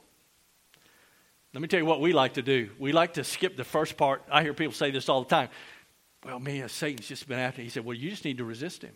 let 1.53 1.61
me 1.61 1.67
tell 1.67 1.79
you 1.79 1.85
what 1.85 1.99
we 1.99 2.13
like 2.13 2.33
to 2.33 2.43
do. 2.43 2.69
We 2.77 2.91
like 2.91 3.15
to 3.15 3.23
skip 3.23 3.57
the 3.57 3.63
first 3.63 3.97
part. 3.97 4.21
I 4.31 4.43
hear 4.43 4.53
people 4.53 4.73
say 4.73 4.91
this 4.91 5.09
all 5.09 5.23
the 5.23 5.29
time. 5.29 5.49
Well, 6.25 6.39
man, 6.39 6.67
Satan's 6.69 7.07
just 7.07 7.27
been 7.27 7.39
after. 7.39 7.61
He 7.61 7.69
said, 7.69 7.85
Well, 7.85 7.95
you 7.95 8.09
just 8.09 8.25
need 8.25 8.39
to 8.39 8.45
resist 8.45 8.83
him. 8.83 8.93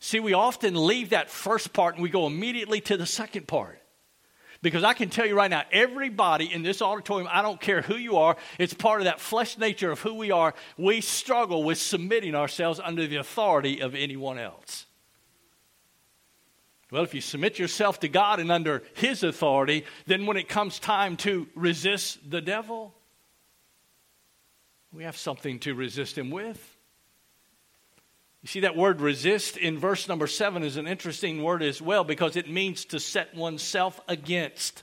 See, 0.00 0.18
we 0.18 0.32
often 0.32 0.74
leave 0.74 1.10
that 1.10 1.30
first 1.30 1.72
part 1.72 1.94
and 1.94 2.02
we 2.02 2.08
go 2.08 2.26
immediately 2.26 2.80
to 2.82 2.96
the 2.96 3.06
second 3.06 3.46
part. 3.46 3.78
Because 4.60 4.84
I 4.84 4.94
can 4.94 5.10
tell 5.10 5.26
you 5.26 5.36
right 5.36 5.50
now, 5.50 5.62
everybody 5.72 6.52
in 6.52 6.62
this 6.62 6.82
auditorium, 6.82 7.28
I 7.30 7.42
don't 7.42 7.60
care 7.60 7.82
who 7.82 7.96
you 7.96 8.16
are, 8.16 8.36
it's 8.58 8.74
part 8.74 9.00
of 9.00 9.04
that 9.04 9.20
flesh 9.20 9.58
nature 9.58 9.90
of 9.90 10.00
who 10.00 10.14
we 10.14 10.30
are. 10.30 10.54
We 10.76 11.00
struggle 11.00 11.64
with 11.64 11.78
submitting 11.78 12.34
ourselves 12.34 12.80
under 12.82 13.06
the 13.06 13.16
authority 13.16 13.80
of 13.80 13.94
anyone 13.94 14.38
else. 14.38 14.86
Well, 16.92 17.02
if 17.02 17.14
you 17.14 17.20
submit 17.20 17.58
yourself 17.58 18.00
to 18.00 18.08
God 18.08 18.38
and 18.38 18.52
under 18.52 18.82
His 18.94 19.22
authority, 19.22 19.84
then 20.06 20.26
when 20.26 20.36
it 20.36 20.48
comes 20.48 20.78
time 20.78 21.16
to 21.18 21.48
resist 21.54 22.30
the 22.30 22.40
devil, 22.40 22.94
we 24.92 25.04
have 25.04 25.16
something 25.16 25.58
to 25.60 25.74
resist 25.74 26.18
him 26.18 26.30
with. 26.30 26.76
You 28.42 28.48
see, 28.48 28.60
that 28.60 28.76
word 28.76 29.00
resist 29.00 29.56
in 29.56 29.78
verse 29.78 30.08
number 30.08 30.26
seven 30.26 30.64
is 30.64 30.76
an 30.76 30.88
interesting 30.88 31.42
word 31.42 31.62
as 31.62 31.80
well 31.80 32.02
because 32.02 32.36
it 32.36 32.50
means 32.50 32.84
to 32.86 32.98
set 32.98 33.34
oneself 33.34 34.00
against. 34.08 34.82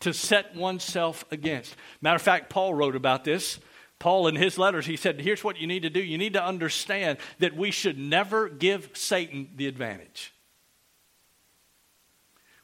To 0.00 0.14
set 0.14 0.54
oneself 0.54 1.24
against. 1.32 1.74
Matter 2.00 2.16
of 2.16 2.22
fact, 2.22 2.50
Paul 2.50 2.72
wrote 2.72 2.94
about 2.94 3.24
this. 3.24 3.58
Paul, 3.98 4.28
in 4.28 4.36
his 4.36 4.58
letters, 4.58 4.86
he 4.86 4.96
said, 4.96 5.20
Here's 5.20 5.42
what 5.42 5.58
you 5.58 5.66
need 5.66 5.82
to 5.82 5.90
do. 5.90 6.00
You 6.00 6.18
need 6.18 6.34
to 6.34 6.44
understand 6.44 7.18
that 7.40 7.56
we 7.56 7.72
should 7.72 7.98
never 7.98 8.48
give 8.48 8.90
Satan 8.94 9.48
the 9.56 9.66
advantage. 9.66 10.32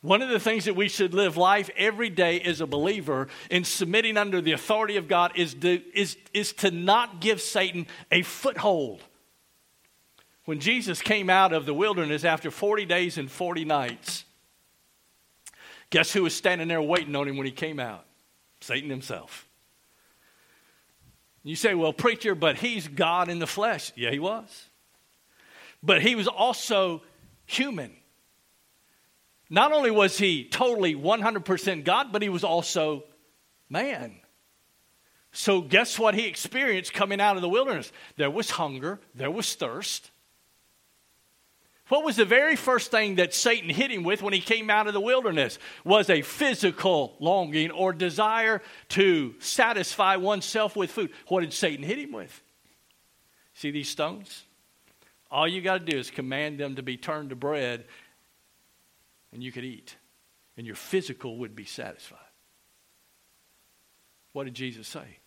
One 0.04 0.20
of 0.20 0.28
the 0.28 0.38
things 0.38 0.66
that 0.66 0.76
we 0.76 0.90
should 0.90 1.14
live 1.14 1.38
life 1.38 1.70
every 1.78 2.10
day 2.10 2.38
as 2.42 2.60
a 2.60 2.66
believer 2.66 3.28
in 3.50 3.64
submitting 3.64 4.18
under 4.18 4.42
the 4.42 4.52
authority 4.52 4.98
of 4.98 5.08
God 5.08 5.32
is 5.34 5.54
to, 5.54 5.80
is, 5.98 6.18
is 6.34 6.52
to 6.56 6.70
not 6.70 7.22
give 7.22 7.40
Satan 7.40 7.86
a 8.12 8.20
foothold. 8.20 9.02
When 10.44 10.60
Jesus 10.60 11.00
came 11.00 11.30
out 11.30 11.54
of 11.54 11.64
the 11.64 11.72
wilderness 11.72 12.22
after 12.22 12.50
40 12.50 12.84
days 12.84 13.16
and 13.16 13.30
40 13.30 13.64
nights, 13.64 14.26
guess 15.88 16.12
who 16.12 16.24
was 16.24 16.34
standing 16.34 16.68
there 16.68 16.82
waiting 16.82 17.16
on 17.16 17.26
him 17.26 17.38
when 17.38 17.46
he 17.46 17.50
came 17.50 17.80
out? 17.80 18.04
Satan 18.60 18.90
himself. 18.90 19.48
You 21.44 21.56
say, 21.56 21.72
well, 21.72 21.94
preacher, 21.94 22.34
but 22.34 22.58
he's 22.58 22.88
God 22.88 23.30
in 23.30 23.38
the 23.38 23.46
flesh. 23.46 23.90
Yeah, 23.96 24.10
he 24.10 24.18
was. 24.18 24.68
But 25.82 26.02
he 26.02 26.14
was 26.14 26.28
also 26.28 27.00
human. 27.46 27.96
Not 29.54 29.70
only 29.70 29.92
was 29.92 30.18
he 30.18 30.42
totally 30.42 30.96
100% 30.96 31.84
God, 31.84 32.08
but 32.10 32.22
he 32.22 32.28
was 32.28 32.42
also 32.42 33.04
man. 33.68 34.16
So, 35.30 35.60
guess 35.60 35.96
what 35.96 36.16
he 36.16 36.26
experienced 36.26 36.92
coming 36.92 37.20
out 37.20 37.36
of 37.36 37.42
the 37.42 37.48
wilderness? 37.48 37.92
There 38.16 38.32
was 38.32 38.50
hunger, 38.50 38.98
there 39.14 39.30
was 39.30 39.54
thirst. 39.54 40.10
What 41.86 42.04
was 42.04 42.16
the 42.16 42.24
very 42.24 42.56
first 42.56 42.90
thing 42.90 43.14
that 43.16 43.32
Satan 43.32 43.70
hit 43.70 43.92
him 43.92 44.02
with 44.02 44.22
when 44.22 44.32
he 44.32 44.40
came 44.40 44.70
out 44.70 44.88
of 44.88 44.92
the 44.92 45.00
wilderness? 45.00 45.60
Was 45.84 46.10
a 46.10 46.22
physical 46.22 47.14
longing 47.20 47.70
or 47.70 47.92
desire 47.92 48.60
to 48.88 49.36
satisfy 49.38 50.16
oneself 50.16 50.74
with 50.74 50.90
food. 50.90 51.12
What 51.28 51.42
did 51.42 51.52
Satan 51.52 51.84
hit 51.84 52.00
him 52.00 52.10
with? 52.10 52.42
See 53.52 53.70
these 53.70 53.88
stones? 53.88 54.46
All 55.30 55.46
you 55.46 55.62
got 55.62 55.78
to 55.78 55.92
do 55.92 55.98
is 55.98 56.10
command 56.10 56.58
them 56.58 56.74
to 56.74 56.82
be 56.82 56.96
turned 56.96 57.30
to 57.30 57.36
bread, 57.36 57.84
and 59.34 59.42
you 59.42 59.52
could 59.52 59.64
eat, 59.64 59.96
and 60.56 60.64
your 60.66 60.76
physical 60.76 61.38
would 61.38 61.54
be 61.56 61.64
satisfied. 61.64 62.18
What 64.32 64.44
did 64.44 64.54
Jesus 64.54 64.88
say? 64.88 65.18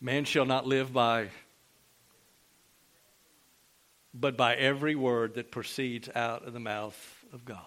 Man 0.00 0.26
shall 0.26 0.44
not 0.44 0.66
live 0.66 0.92
by, 0.92 1.30
but 4.12 4.36
by 4.36 4.54
every 4.54 4.94
word 4.94 5.34
that 5.34 5.50
proceeds 5.50 6.08
out 6.14 6.46
of 6.46 6.52
the 6.52 6.60
mouth 6.60 7.24
of 7.32 7.46
God. 7.46 7.60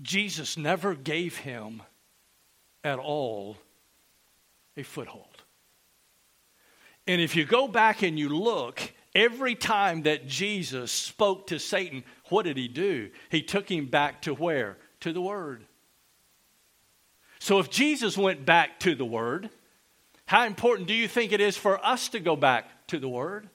Jesus 0.00 0.56
never 0.56 0.94
gave 0.94 1.38
him 1.38 1.82
at 2.82 2.98
all 2.98 3.58
a 4.76 4.82
foothold. 4.82 5.42
And 7.06 7.20
if 7.20 7.36
you 7.36 7.44
go 7.44 7.68
back 7.68 8.02
and 8.02 8.18
you 8.18 8.30
look, 8.30 8.92
every 9.16 9.54
time 9.54 10.02
that 10.02 10.28
Jesus 10.28 10.92
spoke 10.92 11.46
to 11.46 11.58
Satan, 11.58 12.04
what 12.28 12.44
did 12.44 12.58
he 12.58 12.68
do? 12.68 13.10
He 13.30 13.42
took 13.42 13.68
him 13.68 13.86
back 13.86 14.22
to 14.22 14.34
where? 14.34 14.76
To 15.00 15.12
the 15.12 15.22
Word. 15.22 15.64
So 17.38 17.58
if 17.58 17.70
Jesus 17.70 18.18
went 18.18 18.44
back 18.44 18.78
to 18.80 18.94
the 18.94 19.06
Word, 19.06 19.48
how 20.26 20.44
important 20.44 20.86
do 20.86 20.94
you 20.94 21.08
think 21.08 21.32
it 21.32 21.40
is 21.40 21.56
for 21.56 21.84
us 21.84 22.10
to 22.10 22.20
go 22.20 22.36
back 22.36 22.68
to 22.88 22.98
the 22.98 23.08
Word? 23.08 23.48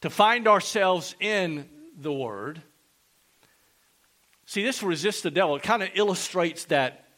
To 0.00 0.10
find 0.10 0.48
ourselves 0.48 1.14
in 1.20 1.68
the 2.00 2.12
Word. 2.12 2.62
See, 4.46 4.64
this 4.64 4.82
resists 4.82 5.20
the 5.20 5.30
devil. 5.30 5.56
It 5.56 5.62
kind 5.62 5.82
of 5.82 5.90
illustrates 5.94 6.64
that, 6.66 7.08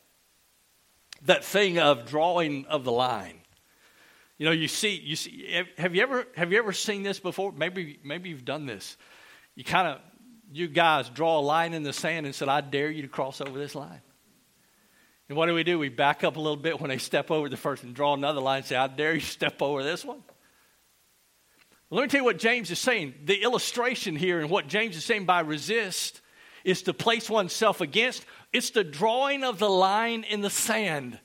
that 1.23 1.45
thing 1.45 1.79
of 1.79 2.07
drawing 2.07 2.67
of 2.67 2.85
the 2.85 2.93
line. 2.93 3.39
You 4.39 4.47
know, 4.47 4.53
you 4.53 4.69
see, 4.69 4.95
you 4.97 5.17
see. 5.17 5.65
Have 5.79 5.95
you 5.95 6.03
ever 6.03 6.27
have 6.37 6.53
you 6.53 6.59
ever 6.59 6.73
seen 6.73 7.03
this 7.03 7.19
before? 7.19 7.53
Maybe 7.53 7.99
maybe 8.05 8.29
you've 8.29 8.45
done 8.45 8.67
this. 8.67 8.97
You 9.55 9.65
kind 9.65 9.89
of 9.89 10.01
you 10.53 10.69
guys 10.69 11.09
draw 11.09 11.39
a 11.39 11.41
line 11.41 11.73
in 11.73 11.83
the 11.83 11.93
sand 11.93 12.27
and 12.27 12.35
said, 12.35 12.49
"I 12.49 12.61
dare 12.61 12.91
you 12.91 13.03
to 13.03 13.09
cross 13.09 13.41
over 13.41 13.59
this 13.59 13.75
line." 13.75 14.03
And 15.29 15.37
what 15.37 15.47
do 15.47 15.55
we 15.55 15.65
do? 15.65 15.79
We 15.79 15.89
back 15.89 16.23
up 16.23 16.37
a 16.37 16.41
little 16.41 16.57
bit 16.57 16.81
when 16.81 16.89
they 16.89 16.99
step 16.99 17.31
over 17.31 17.49
the 17.49 17.57
first 17.57 17.83
and 17.83 17.95
draw 17.95 18.15
another 18.15 18.41
line 18.41 18.59
and 18.59 18.67
say, 18.67 18.77
I 18.77 18.87
dare 18.87 19.15
you 19.15 19.21
step 19.21 19.61
over 19.61 19.83
this 19.83 20.05
one. 20.05 20.23
Well, 21.91 22.01
let 22.01 22.03
me 22.03 22.09
tell 22.09 22.21
you 22.21 22.25
what 22.25 22.39
James 22.39 22.71
is 22.71 22.79
saying. 22.79 23.15
The 23.25 23.43
illustration 23.43 24.17
here 24.17 24.41
and 24.41 24.51
what 24.51 24.69
James 24.69 24.97
is 24.97 25.05
saying 25.05 25.25
by 25.25 25.41
resist 25.41 26.21
is 26.65 26.83
to 26.83 26.95
place 26.95 27.31
oneself 27.31 27.81
against, 27.81 28.25
it's 28.53 28.71
the 28.71 28.85
drawing 28.85 29.45
of 29.45 29.59
the 29.59 29.69
line 29.69 30.25
in 30.25 30.41
the 30.41 30.51
sand. 30.51 31.19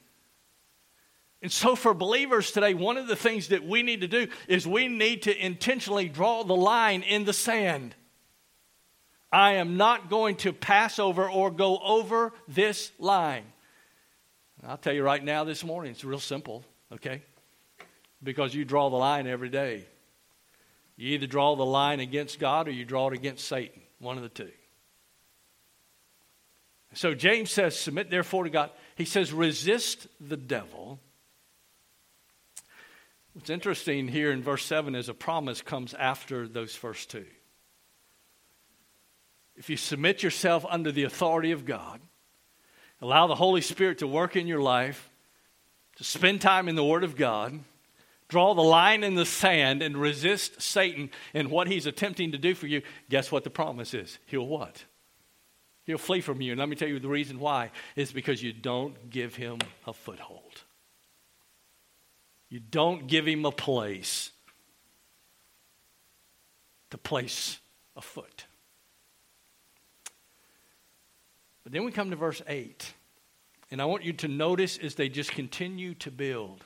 And 1.42 1.52
so, 1.52 1.76
for 1.76 1.94
believers 1.94 2.52
today, 2.52 2.76
one 2.76 2.98
of 2.98 3.08
the 3.08 3.16
things 3.16 3.48
that 3.48 3.66
we 3.66 3.82
need 3.82 4.02
to 4.02 4.08
do 4.08 4.28
is 4.48 4.68
we 4.68 4.88
need 4.88 5.24
to 5.24 5.46
intentionally 5.46 6.08
draw 6.08 6.44
the 6.44 6.56
line 6.56 7.02
in 7.02 7.26
the 7.26 7.34
sand. 7.34 7.96
I 9.32 9.54
am 9.54 9.78
not 9.78 10.10
going 10.10 10.36
to 10.38 10.54
pass 10.54 11.00
over 11.00 11.28
or 11.30 11.50
go 11.50 11.80
over 11.80 12.34
this 12.48 12.92
line. 13.00 13.46
I'll 14.68 14.78
tell 14.78 14.94
you 14.94 15.04
right 15.04 15.24
now 15.24 15.44
this 15.44 15.64
morning, 15.64 15.94
it's 15.94 16.04
real 16.04 16.20
simple, 16.20 16.64
okay? 16.94 17.24
Because 18.22 18.54
you 18.54 18.64
draw 18.64 18.90
the 18.90 18.98
line 18.98 19.26
every 19.26 19.50
day. 19.50 19.86
You 20.98 21.14
either 21.14 21.26
draw 21.26 21.56
the 21.56 21.66
line 21.66 22.00
against 22.00 22.40
God 22.40 22.68
or 22.68 22.72
you 22.72 22.86
draw 22.86 23.08
it 23.08 23.14
against 23.14 23.48
Satan, 23.48 23.82
one 23.98 24.18
of 24.18 24.24
the 24.24 24.30
two. 24.30 24.52
So 26.94 27.16
James 27.16 27.50
says, 27.50 27.80
Submit 27.80 28.12
therefore 28.12 28.44
to 28.44 28.50
God. 28.52 28.70
He 28.96 29.06
says, 29.06 29.34
Resist 29.34 30.08
the 30.20 30.38
devil. 30.38 31.00
What's 33.34 33.50
interesting 33.50 34.08
here 34.08 34.32
in 34.32 34.44
verse 34.44 34.66
7 34.66 34.96
is 34.96 35.10
a 35.10 35.14
promise 35.14 35.62
comes 35.62 35.94
after 35.94 36.48
those 36.48 36.76
first 36.76 37.10
two. 37.10 37.26
If 39.56 39.70
you 39.70 39.78
submit 39.78 40.24
yourself 40.24 40.66
under 40.68 40.92
the 40.92 41.04
authority 41.04 41.52
of 41.52 41.66
God, 41.66 42.02
Allow 43.02 43.28
the 43.28 43.36
Holy 43.36 43.62
Spirit 43.62 43.98
to 44.00 44.08
work 44.08 44.36
in 44.36 44.48
your 44.48 44.62
life, 44.62 45.10
to 45.96 46.04
spend 46.04 46.40
time 46.40 46.70
in 46.70 46.76
the 46.76 46.84
Word 46.84 47.04
of 47.04 47.16
God, 47.16 47.60
draw 48.28 48.54
the 48.54 48.62
line 48.62 49.04
in 49.04 49.16
the 49.16 49.26
sand, 49.26 49.82
and 49.82 49.98
resist 49.98 50.62
Satan 50.62 51.10
and 51.34 51.50
what 51.50 51.68
he's 51.68 51.88
attempting 51.88 52.32
to 52.32 52.38
do 52.38 52.54
for 52.54 52.68
you. 52.68 52.84
Guess 53.10 53.32
what 53.32 53.44
the 53.44 53.50
promise 53.50 53.96
is? 53.96 54.20
He'll 54.28 54.48
what? 54.48 54.86
He'll 55.86 55.98
flee 55.98 56.22
from 56.22 56.42
you. 56.42 56.52
And 56.52 56.60
let 56.60 56.70
me 56.70 56.76
tell 56.76 56.88
you 56.88 57.00
the 57.00 57.08
reason 57.08 57.40
why 57.40 57.72
is 57.96 58.12
because 58.12 58.44
you 58.44 58.54
don't 58.54 59.10
give 59.10 59.36
him 59.36 59.58
a 59.88 59.94
foothold. 59.94 60.62
You 62.52 62.60
don't 62.60 63.08
give 63.08 63.26
him 63.26 63.46
a 63.46 63.52
place 63.52 64.30
to 66.90 66.98
place 66.98 67.58
a 67.96 68.02
foot. 68.02 68.46
But 71.64 71.72
then 71.72 71.86
we 71.86 71.94
come 71.94 72.10
to 72.10 72.18
verse 72.18 72.42
8. 72.46 72.94
And 73.72 73.82
I 73.82 73.86
want 73.86 74.04
you 74.04 74.12
to 74.14 74.28
notice 74.28 74.78
as 74.78 74.96
they 74.96 75.08
just 75.08 75.32
continue 75.32 75.94
to 75.96 76.12
build. 76.12 76.66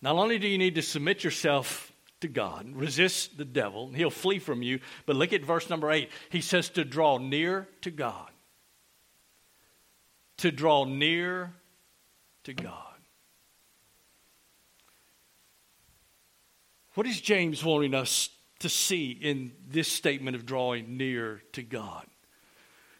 Not 0.00 0.14
only 0.14 0.38
do 0.38 0.46
you 0.46 0.56
need 0.58 0.76
to 0.76 0.82
submit 0.82 1.24
yourself 1.24 1.92
to 2.20 2.28
God, 2.28 2.68
resist 2.74 3.38
the 3.38 3.44
devil, 3.44 3.90
he'll 3.90 4.10
flee 4.10 4.38
from 4.38 4.62
you, 4.62 4.78
but 5.04 5.16
look 5.16 5.32
at 5.32 5.44
verse 5.44 5.68
number 5.68 5.90
8. 5.90 6.08
He 6.30 6.40
says 6.40 6.68
to 6.70 6.84
draw 6.84 7.18
near 7.18 7.66
to 7.82 7.90
God. 7.90 8.30
To 10.38 10.52
draw 10.52 10.84
near 10.84 11.52
to 12.44 12.54
God. 12.54 12.87
What 16.98 17.06
is 17.06 17.20
James 17.20 17.62
wanting 17.62 17.94
us 17.94 18.28
to 18.58 18.68
see 18.68 19.12
in 19.12 19.52
this 19.68 19.86
statement 19.86 20.34
of 20.34 20.44
drawing 20.44 20.96
near 20.96 21.44
to 21.52 21.62
God? 21.62 22.04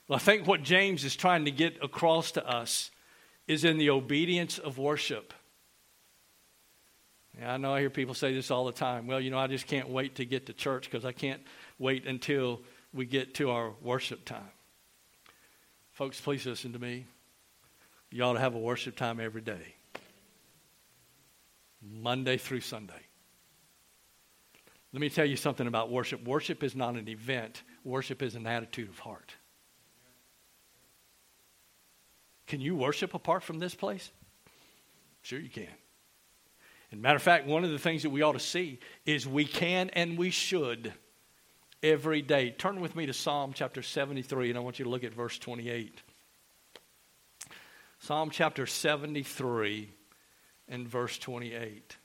Well, 0.07 0.15
I 0.15 0.21
think 0.21 0.47
what 0.47 0.63
James 0.63 1.03
is 1.03 1.17
trying 1.17 1.47
to 1.47 1.51
get 1.51 1.83
across 1.83 2.31
to 2.31 2.49
us 2.49 2.93
is 3.49 3.65
in 3.65 3.77
the 3.77 3.91
obedience 3.91 4.59
of 4.59 4.79
worship. 4.79 5.35
Yeah, 7.41 7.55
I 7.55 7.57
know 7.57 7.75
I 7.75 7.81
hear 7.81 7.91
people 7.91 8.15
say 8.15 8.33
this 8.33 8.53
all 8.53 8.67
the 8.67 8.73
time. 8.73 9.09
Well, 9.09 9.21
you 9.21 9.33
know, 9.33 9.39
I 9.41 9.49
just 9.49 9.67
can't 9.67 9.89
wait 9.89 10.15
to 10.15 10.25
get 10.25 10.47
to 10.47 10.53
church 10.53 10.89
because 10.89 11.05
I 11.05 11.11
can't 11.11 11.43
wait 11.81 12.07
until 12.07 12.61
we 12.95 13.05
get 13.05 13.35
to 13.35 13.51
our 13.51 13.73
worship 13.83 14.25
time. 14.25 14.53
Folks, 15.91 16.21
please 16.21 16.47
listen 16.47 16.73
to 16.73 16.79
me. 16.79 17.05
You 18.13 18.23
ought 18.23 18.35
to 18.35 18.39
have 18.39 18.55
a 18.55 18.61
worship 18.61 18.95
time 18.95 19.19
every 19.19 19.43
day, 19.43 19.75
Monday 21.83 22.37
through 22.37 22.61
Sunday. 22.61 23.08
Let 24.93 25.01
me 25.01 25.11
tell 25.11 25.27
you 25.27 25.37
something 25.37 25.67
about 25.67 25.91
worship. 25.91 26.25
Worship 26.25 26.63
is 26.63 26.75
not 26.75 26.95
an 26.95 27.09
event, 27.09 27.63
worship 27.85 28.23
is 28.23 28.35
an 28.35 28.47
attitude 28.47 28.89
of 28.89 28.99
heart. 28.99 29.35
Can 32.47 32.61
you 32.61 32.75
worship 32.75 33.13
apart 33.13 33.43
from 33.43 33.59
this 33.59 33.75
place? 33.75 34.11
Sure, 35.21 35.39
you 35.39 35.51
can. 35.51 35.69
And 36.91 37.03
matter 37.03 37.17
of 37.17 37.23
fact, 37.23 37.47
one 37.47 37.65
of 37.65 37.71
the 37.71 37.79
things 37.79 38.03
that 38.03 38.11
we 38.11 38.23
ought 38.23 38.33
to 38.33 38.41
see 38.41 38.79
is 39.05 39.29
we 39.29 39.45
can 39.45 39.91
and 39.91 40.17
we 40.17 40.31
should 40.31 40.95
every 41.83 42.23
day. 42.23 42.51
Turn 42.51 42.81
with 42.81 42.97
me 42.97 43.05
to 43.05 43.13
Psalm 43.13 43.53
chapter 43.55 43.83
73, 43.83 44.49
and 44.49 44.59
I 44.59 44.63
want 44.63 44.79
you 44.79 44.87
to 44.87 44.91
look 44.91 45.05
at 45.05 45.13
verse 45.13 45.39
28. 45.39 46.03
Psalm 48.01 48.31
chapter 48.31 48.65
73 48.65 49.93
and 50.69 50.89
verse 50.89 51.19
28. 51.19 51.97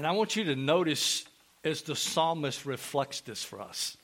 And 0.00 0.06
I 0.06 0.12
want 0.12 0.34
you 0.34 0.44
to 0.44 0.56
notice 0.56 1.26
as 1.62 1.82
the 1.82 1.94
psalmist 1.94 2.64
reflects 2.64 3.20
this 3.20 3.44
for 3.44 3.60
us. 3.60 3.98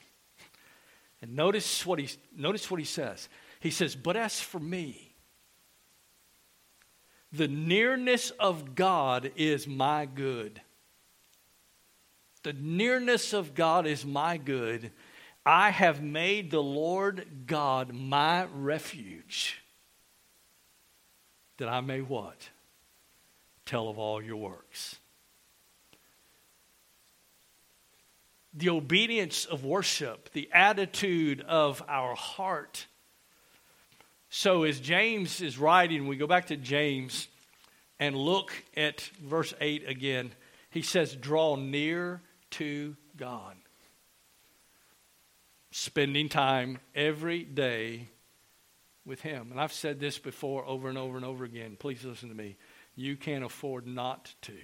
And 1.23 1.35
notice 1.35 1.87
what 1.87 1.99
he, 1.99 2.11
notice 2.37 2.71
what 2.71 2.79
he 2.79 2.85
says. 2.85 3.31
He 3.61 3.71
says, 3.71 3.97
But 3.97 4.15
as 4.15 4.39
for 4.39 4.61
me, 4.61 5.15
the 7.33 7.49
nearness 7.49 8.29
of 8.29 8.75
God 8.75 9.33
is 9.37 9.67
my 9.67 10.05
good. 10.05 10.61
The 12.43 12.53
nearness 12.53 13.33
of 13.33 13.55
God 13.55 13.87
is 13.87 14.05
my 14.05 14.37
good. 14.37 14.93
I 15.47 15.71
have 15.71 16.03
made 16.03 16.51
the 16.51 16.63
Lord 16.63 17.27
God 17.47 17.95
my 17.95 18.45
refuge, 18.55 19.63
that 21.57 21.71
I 21.71 21.81
may 21.81 22.03
what? 22.03 22.51
Tell 23.65 23.89
of 23.89 23.99
all 23.99 24.23
your 24.23 24.37
works. 24.37 24.97
The 28.57 28.71
obedience 28.71 29.45
of 29.45 29.65
worship, 29.65 30.33
the 30.33 30.49
attitude 30.53 31.43
of 31.43 31.83
our 31.89 32.15
heart. 32.15 32.87
So, 34.31 34.65
as 34.65 34.81
James 34.81 35.41
is 35.41 35.59
writing, 35.59 36.07
we 36.07 36.17
go 36.17 36.27
back 36.27 36.47
to 36.47 36.57
James 36.57 37.29
and 37.99 38.17
look 38.17 38.53
at 38.77 39.01
verse 39.23 39.55
8 39.61 39.89
again. 39.89 40.33
He 40.71 40.83
says, 40.83 41.15
Draw 41.15 41.57
near 41.57 42.21
to 42.53 42.97
God. 43.17 43.57
Spending 45.71 46.29
time 46.29 46.79
every 46.95 47.45
day 47.45 48.09
with 49.05 49.21
Him. 49.21 49.49
And 49.51 49.61
I've 49.61 49.73
said 49.73 50.01
this 50.01 50.19
before 50.19 50.67
over 50.67 50.89
and 50.89 50.99
over 50.99 51.17
and 51.17 51.25
over 51.25 51.45
again. 51.45 51.77
Please 51.79 52.05
listen 52.05 52.29
to 52.29 52.35
me. 52.35 52.57
You 52.95 53.17
can't 53.17 53.45
afford 53.45 53.87
not 53.87 54.35
to. 54.43 54.55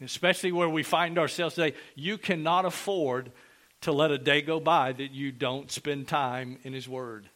Especially 0.00 0.52
where 0.52 0.68
we 0.68 0.82
find 0.82 1.18
ourselves 1.18 1.56
today, 1.56 1.76
you 1.94 2.16
cannot 2.16 2.64
afford 2.64 3.32
to 3.82 3.92
let 3.92 4.10
a 4.10 4.18
day 4.18 4.42
go 4.42 4.60
by 4.60 4.92
that 4.92 5.10
you 5.10 5.32
don't 5.32 5.70
spend 5.70 6.08
time 6.08 6.58
in 6.62 6.72
His 6.72 6.88
Word. 6.88 7.28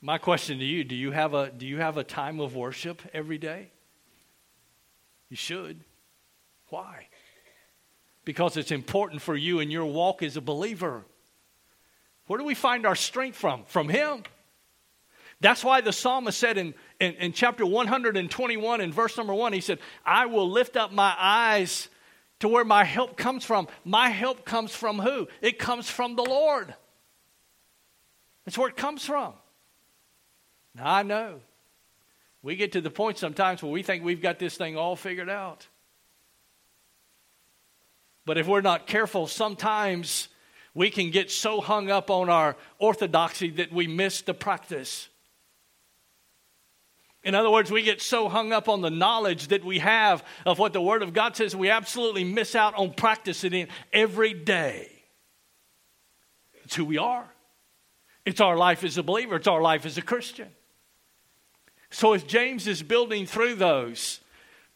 My 0.00 0.18
question 0.18 0.58
to 0.58 0.64
you, 0.64 0.84
do 0.84 0.94
you 0.94 1.10
have 1.10 1.34
a 1.34 1.50
do 1.50 1.66
you 1.66 1.78
have 1.78 1.96
a 1.96 2.04
time 2.04 2.40
of 2.40 2.56
worship 2.56 3.02
every 3.12 3.38
day? 3.38 3.70
You 5.28 5.36
should. 5.36 5.84
Why? 6.68 7.06
Because 8.24 8.56
it's 8.56 8.70
important 8.70 9.22
for 9.22 9.36
you 9.36 9.60
in 9.60 9.70
your 9.70 9.86
walk 9.86 10.22
as 10.22 10.36
a 10.36 10.40
believer. 10.40 11.04
Where 12.26 12.38
do 12.38 12.44
we 12.44 12.54
find 12.54 12.86
our 12.86 12.94
strength 12.94 13.36
from? 13.36 13.64
From 13.64 13.88
Him. 13.88 14.22
That's 15.40 15.64
why 15.64 15.80
the 15.80 15.92
psalmist 15.92 16.38
said 16.38 16.58
in, 16.58 16.74
in, 16.98 17.14
in, 17.14 17.32
chapter 17.32 17.64
121, 17.64 18.80
in 18.80 18.92
verse 18.92 19.16
number 19.16 19.32
one, 19.32 19.54
he 19.54 19.62
said, 19.62 19.78
I 20.04 20.26
will 20.26 20.50
lift 20.50 20.76
up 20.76 20.92
my 20.92 21.14
eyes 21.18 21.88
to 22.40 22.48
where 22.48 22.64
my 22.64 22.84
help 22.84 23.16
comes 23.16 23.44
from. 23.44 23.66
My 23.84 24.10
help 24.10 24.44
comes 24.44 24.74
from 24.74 24.98
who? 24.98 25.28
It 25.40 25.58
comes 25.58 25.88
from 25.88 26.16
the 26.16 26.22
Lord. 26.22 26.74
That's 28.44 28.58
where 28.58 28.68
it 28.68 28.76
comes 28.76 29.04
from. 29.04 29.32
Now, 30.74 30.94
I 30.94 31.02
know 31.02 31.40
we 32.42 32.56
get 32.56 32.72
to 32.72 32.80
the 32.80 32.90
point 32.90 33.18
sometimes 33.18 33.62
where 33.62 33.72
we 33.72 33.82
think 33.82 34.04
we've 34.04 34.22
got 34.22 34.38
this 34.38 34.56
thing 34.56 34.76
all 34.76 34.96
figured 34.96 35.30
out. 35.30 35.66
But 38.26 38.38
if 38.38 38.46
we're 38.46 38.60
not 38.60 38.86
careful, 38.86 39.26
sometimes 39.26 40.28
we 40.74 40.90
can 40.90 41.10
get 41.10 41.30
so 41.30 41.60
hung 41.60 41.90
up 41.90 42.10
on 42.10 42.28
our 42.28 42.56
orthodoxy 42.78 43.50
that 43.52 43.72
we 43.72 43.86
miss 43.86 44.20
the 44.20 44.34
practice. 44.34 45.08
In 47.22 47.34
other 47.34 47.50
words, 47.50 47.70
we 47.70 47.82
get 47.82 48.00
so 48.00 48.28
hung 48.28 48.52
up 48.52 48.68
on 48.68 48.80
the 48.80 48.90
knowledge 48.90 49.48
that 49.48 49.64
we 49.64 49.78
have 49.80 50.24
of 50.46 50.58
what 50.58 50.72
the 50.72 50.80
Word 50.80 51.02
of 51.02 51.12
God 51.12 51.36
says, 51.36 51.54
we 51.54 51.68
absolutely 51.68 52.24
miss 52.24 52.54
out 52.54 52.74
on 52.74 52.94
practicing 52.94 53.52
it 53.52 53.68
every 53.92 54.32
day. 54.32 54.90
It's 56.64 56.74
who 56.74 56.84
we 56.84 56.98
are, 56.98 57.28
it's 58.24 58.40
our 58.40 58.56
life 58.56 58.84
as 58.84 58.96
a 58.96 59.02
believer, 59.02 59.36
it's 59.36 59.48
our 59.48 59.60
life 59.60 59.84
as 59.84 59.98
a 59.98 60.02
Christian. 60.02 60.48
So, 61.90 62.12
as 62.12 62.22
James 62.22 62.66
is 62.66 62.82
building 62.82 63.26
through 63.26 63.56
those, 63.56 64.20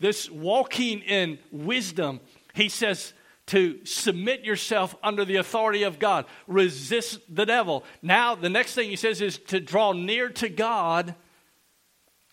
this 0.01 0.29
walking 0.29 1.01
in 1.01 1.39
wisdom, 1.53 2.21
he 2.53 2.69
says 2.69 3.15
to 3.47 3.85
submit 3.85 4.45
yourself 4.45 4.97
under 5.03 5.25
the 5.25 5.37
authority 5.37 5.83
of 5.83 5.99
God, 5.99 6.27
resist 6.47 7.21
the 7.33 7.45
devil. 7.45 7.85
Now, 8.03 8.35
the 8.35 8.49
next 8.49 8.75
thing 8.75 8.91
he 8.91 8.97
says 8.97 9.21
is 9.21 9.39
to 9.39 9.61
draw 9.61 9.93
near 9.93 10.29
to 10.31 10.49
God. 10.49 11.15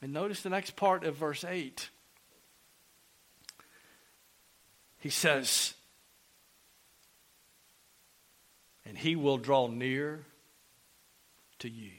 And 0.02 0.14
notice 0.14 0.42
the 0.42 0.50
next 0.50 0.76
part 0.76 1.04
of 1.04 1.16
verse 1.16 1.44
8. 1.44 1.90
He 5.00 5.10
says, 5.10 5.74
and 8.86 8.98
he 8.98 9.16
will 9.16 9.38
draw 9.38 9.68
near 9.68 10.26
to 11.60 11.70
you. 11.70 11.92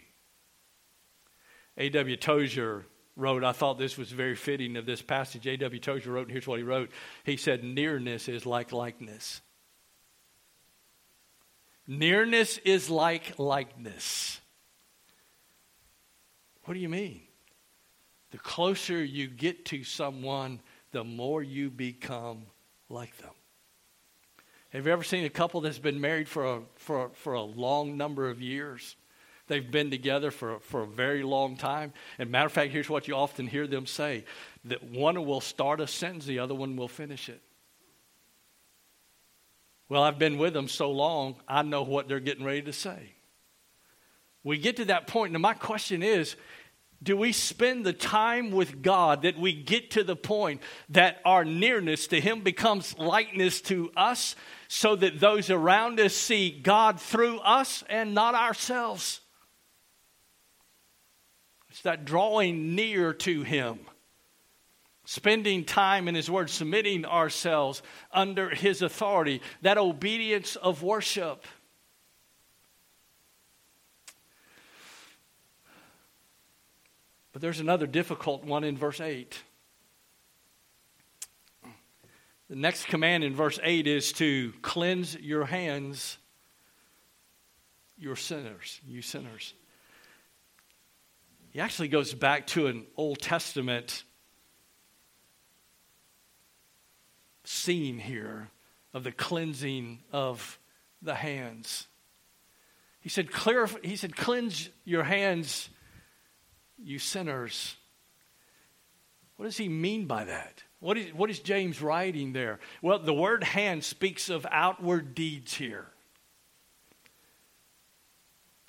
A.W. 1.79 2.17
Tozer 2.17 2.85
wrote, 3.17 3.45
I 3.45 3.53
thought 3.53 3.79
this 3.79 3.97
was 3.97 4.11
very 4.11 4.35
fitting 4.35 4.77
of 4.77 4.87
this 4.87 5.03
passage. 5.03 5.47
A.W. 5.47 5.81
Tozer 5.81 6.11
wrote, 6.11 6.23
and 6.23 6.31
here's 6.31 6.47
what 6.47 6.59
he 6.59 6.65
wrote. 6.65 6.91
He 7.25 7.37
said, 7.37 7.65
Nearness 7.65 8.29
is 8.29 8.47
like 8.47 8.73
likeness. 8.73 9.41
Nearness 11.87 12.59
is 12.59 12.89
like 12.91 13.39
likeness. 13.39 14.41
What 16.65 16.75
do 16.75 16.81
you 16.81 16.89
mean? 16.89 17.23
The 18.33 18.39
closer 18.39 19.03
you 19.03 19.29
get 19.29 19.67
to 19.67 19.85
someone, 19.85 20.61
the 20.91 21.05
more 21.05 21.43
you 21.43 21.71
become 21.71 22.43
like 22.89 23.17
them. 23.19 23.31
Have 24.71 24.87
you 24.87 24.93
ever 24.93 25.05
seen 25.05 25.25
a 25.27 25.31
couple 25.31 25.61
that's 25.61 25.79
been 25.79 26.01
married 26.01 26.29
for 26.29 26.47
a, 26.47 26.61
for, 26.77 27.11
for 27.13 27.35
a 27.35 27.43
long 27.43 27.99
number 27.99 28.31
of 28.31 28.41
years? 28.41 28.97
They've 29.47 29.71
been 29.71 29.91
together 29.91 30.31
for, 30.31 30.61
for 30.61 30.83
a 30.83 30.87
very 30.87 31.23
long 31.23 31.57
time. 31.57 31.93
And 32.19 32.31
matter 32.31 32.47
of 32.47 32.53
fact, 32.53 32.73
here's 32.73 32.89
what 32.89 33.07
you 33.07 33.15
often 33.15 33.47
hear 33.47 33.67
them 33.67 33.85
say 33.85 34.25
that 34.65 34.83
one 34.83 35.27
will 35.27 35.43
start 35.43 35.81
a 35.81 35.87
sentence, 35.87 36.25
the 36.25 36.39
other 36.39 36.55
one 36.55 36.75
will 36.75 36.89
finish 36.89 37.29
it. 37.29 37.43
Well, 39.91 40.03
I've 40.03 40.19
been 40.19 40.39
with 40.39 40.55
them 40.55 40.69
so 40.69 40.91
long, 40.91 41.37
I 41.47 41.61
know 41.61 41.83
what 41.83 42.09
they're 42.09 42.19
getting 42.19 42.47
ready 42.47 42.63
to 42.63 42.73
say. 42.73 43.13
We 44.43 44.57
get 44.57 44.77
to 44.77 44.87
that 44.87 45.07
point, 45.07 45.35
and 45.35 45.43
my 45.43 45.53
question 45.53 46.03
is 46.03 46.35
do 47.03 47.17
we 47.17 47.33
spend 47.33 47.85
the 47.85 47.93
time 47.93 48.51
with 48.53 48.83
God 48.83 49.23
that 49.23 49.39
we 49.39 49.53
get 49.53 49.93
to 49.93 50.05
the 50.05 50.15
point 50.15 50.63
that 50.91 51.21
our 51.25 51.45
nearness 51.45 52.07
to 52.09 52.21
Him 52.21 52.43
becomes 52.43 52.97
likeness 52.97 53.61
to 53.63 53.91
us 53.97 54.37
so 54.69 54.95
that 54.97 55.19
those 55.19 55.51
around 55.51 55.99
us 55.99 56.15
see 56.15 56.51
God 56.51 57.01
through 57.01 57.39
us 57.41 57.83
and 57.89 58.15
not 58.15 58.35
ourselves? 58.35 59.21
It's 61.71 61.83
that 61.83 62.05
drawing 62.05 62.77
near 62.77 63.15
to 63.15 63.43
Him, 63.43 63.81
spending 65.05 65.65
time 65.65 66.07
in 66.07 66.15
His 66.15 66.31
Word, 66.31 66.51
submitting 66.51 67.05
ourselves 67.05 67.83
under 68.13 68.51
His 68.51 68.83
authority, 68.83 69.43
that 69.63 69.79
obedience 69.79 70.55
of 70.57 70.83
worship. 70.83 71.47
But 77.33 77.41
there's 77.41 77.61
another 77.61 77.87
difficult 77.87 78.45
one 78.45 78.65
in 78.65 78.77
verse 78.77 79.01
8. 79.01 79.43
The 82.49 82.57
next 82.57 82.87
command 82.87 83.25
in 83.25 83.35
verse 83.35 83.59
8 83.63 83.87
is 83.87 84.13
to 84.15 84.53
cleanse 84.61 85.17
your 85.17 85.47
hands, 85.47 86.19
your 87.97 88.17
sinners, 88.17 88.81
you 88.87 89.01
sinners. 89.01 89.55
He 91.51 91.61
actually 91.61 91.89
goes 91.89 92.13
back 92.13 92.47
to 92.49 92.67
an 92.67 92.87
Old 92.97 93.21
Testament 93.21 94.05
scene 97.45 97.99
here 97.99 98.49
of 98.93 99.05
the 99.05 99.13
cleansing 99.13 100.01
of 100.13 100.59
the 101.01 101.15
hands. 101.15 101.87
He 103.01 103.09
said, 103.09 103.33
Clear, 103.33 103.67
he 103.83 103.97
said, 103.97 104.15
cleanse 104.15 104.69
your 104.85 105.05
hands, 105.05 105.71
you 106.79 106.99
sinners. 106.99 107.77
What 109.37 109.47
does 109.47 109.57
he 109.57 109.69
mean 109.69 110.07
by 110.07 110.25
that? 110.25 110.63
What 110.81 110.99
is, 110.99 111.15
what 111.15 111.31
is 111.31 111.39
James 111.39 111.81
writing 111.81 112.33
there? 112.33 112.61
Well, 112.81 112.99
the 112.99 113.15
word 113.15 113.45
hand 113.45 113.85
speaks 113.85 114.29
of 114.29 114.47
outward 114.51 115.15
deeds 115.15 115.55
here 115.55 115.87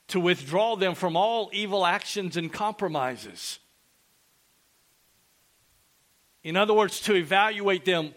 to 0.09 0.19
withdraw 0.19 0.75
them 0.75 0.93
from 0.93 1.17
all 1.17 1.49
evil 1.53 1.85
actions 1.85 2.37
and 2.37 2.53
compromises. 2.53 3.57
In 6.43 6.55
other 6.55 6.73
words, 6.73 6.99
to 7.01 7.15
evaluate 7.15 7.85
them 7.85 8.13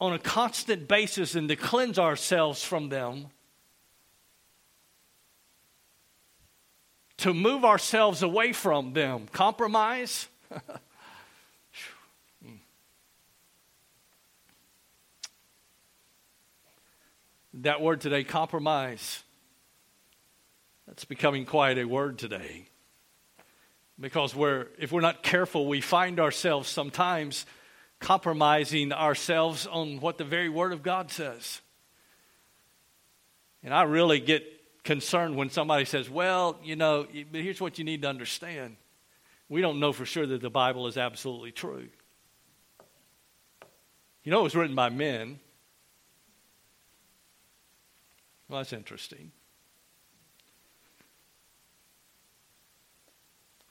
on 0.00 0.12
a 0.12 0.18
constant 0.18 0.88
basis 0.88 1.36
and 1.36 1.48
to 1.48 1.54
cleanse 1.54 1.98
ourselves 1.98 2.64
from 2.64 2.88
them. 2.88 3.26
To 7.22 7.32
move 7.32 7.64
ourselves 7.64 8.22
away 8.22 8.52
from 8.52 8.92
them. 8.94 9.26
Compromise? 9.32 10.28
that 17.54 17.80
word 17.80 18.00
today, 18.00 18.24
compromise. 18.24 19.22
That's 20.88 21.04
becoming 21.04 21.44
quite 21.46 21.78
a 21.78 21.84
word 21.84 22.18
today. 22.18 22.66
Because 24.00 24.34
we're, 24.34 24.66
if 24.78 24.90
we're 24.90 25.00
not 25.00 25.22
careful, 25.22 25.68
we 25.68 25.80
find 25.80 26.18
ourselves 26.18 26.68
sometimes 26.68 27.46
compromising 28.00 28.92
ourselves 28.92 29.68
on 29.68 30.00
what 30.00 30.18
the 30.18 30.24
very 30.24 30.48
Word 30.48 30.72
of 30.72 30.82
God 30.82 31.12
says. 31.12 31.60
And 33.62 33.72
I 33.72 33.84
really 33.84 34.18
get 34.18 34.44
concerned 34.84 35.36
when 35.36 35.50
somebody 35.50 35.84
says, 35.84 36.10
well, 36.10 36.58
you 36.62 36.76
know, 36.76 37.06
but 37.30 37.40
here's 37.40 37.60
what 37.60 37.78
you 37.78 37.84
need 37.84 38.02
to 38.02 38.08
understand. 38.08 38.76
We 39.48 39.60
don't 39.60 39.80
know 39.80 39.92
for 39.92 40.04
sure 40.04 40.26
that 40.26 40.40
the 40.40 40.50
Bible 40.50 40.86
is 40.86 40.96
absolutely 40.96 41.52
true. 41.52 41.88
You 44.24 44.30
know, 44.30 44.40
it 44.40 44.44
was 44.44 44.54
written 44.54 44.74
by 44.74 44.88
men. 44.88 45.38
Well, 48.48 48.60
that's 48.60 48.72
interesting. 48.72 49.32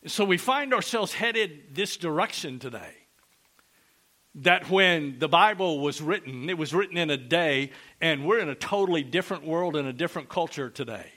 So 0.08 0.26
we 0.26 0.38
find 0.38 0.74
ourselves 0.74 1.14
headed 1.14 1.76
this 1.76 1.96
direction 1.98 2.58
today. 2.58 3.01
That 4.36 4.70
when 4.70 5.20
the 5.20 5.28
Bible 5.28 5.80
was 5.80 6.02
written, 6.02 6.50
it 6.50 6.58
was 6.58 6.74
written 6.74 6.98
in 6.98 7.10
a 7.10 7.18
day, 7.18 7.72
and 8.00 8.26
we're 8.26 8.40
in 8.40 8.50
a 8.50 8.56
totally 8.56 9.04
different 9.04 9.46
world 9.46 9.76
and 9.76 9.88
a 9.88 9.94
different 9.94 10.30
culture 10.30 10.70
today. 10.70 11.12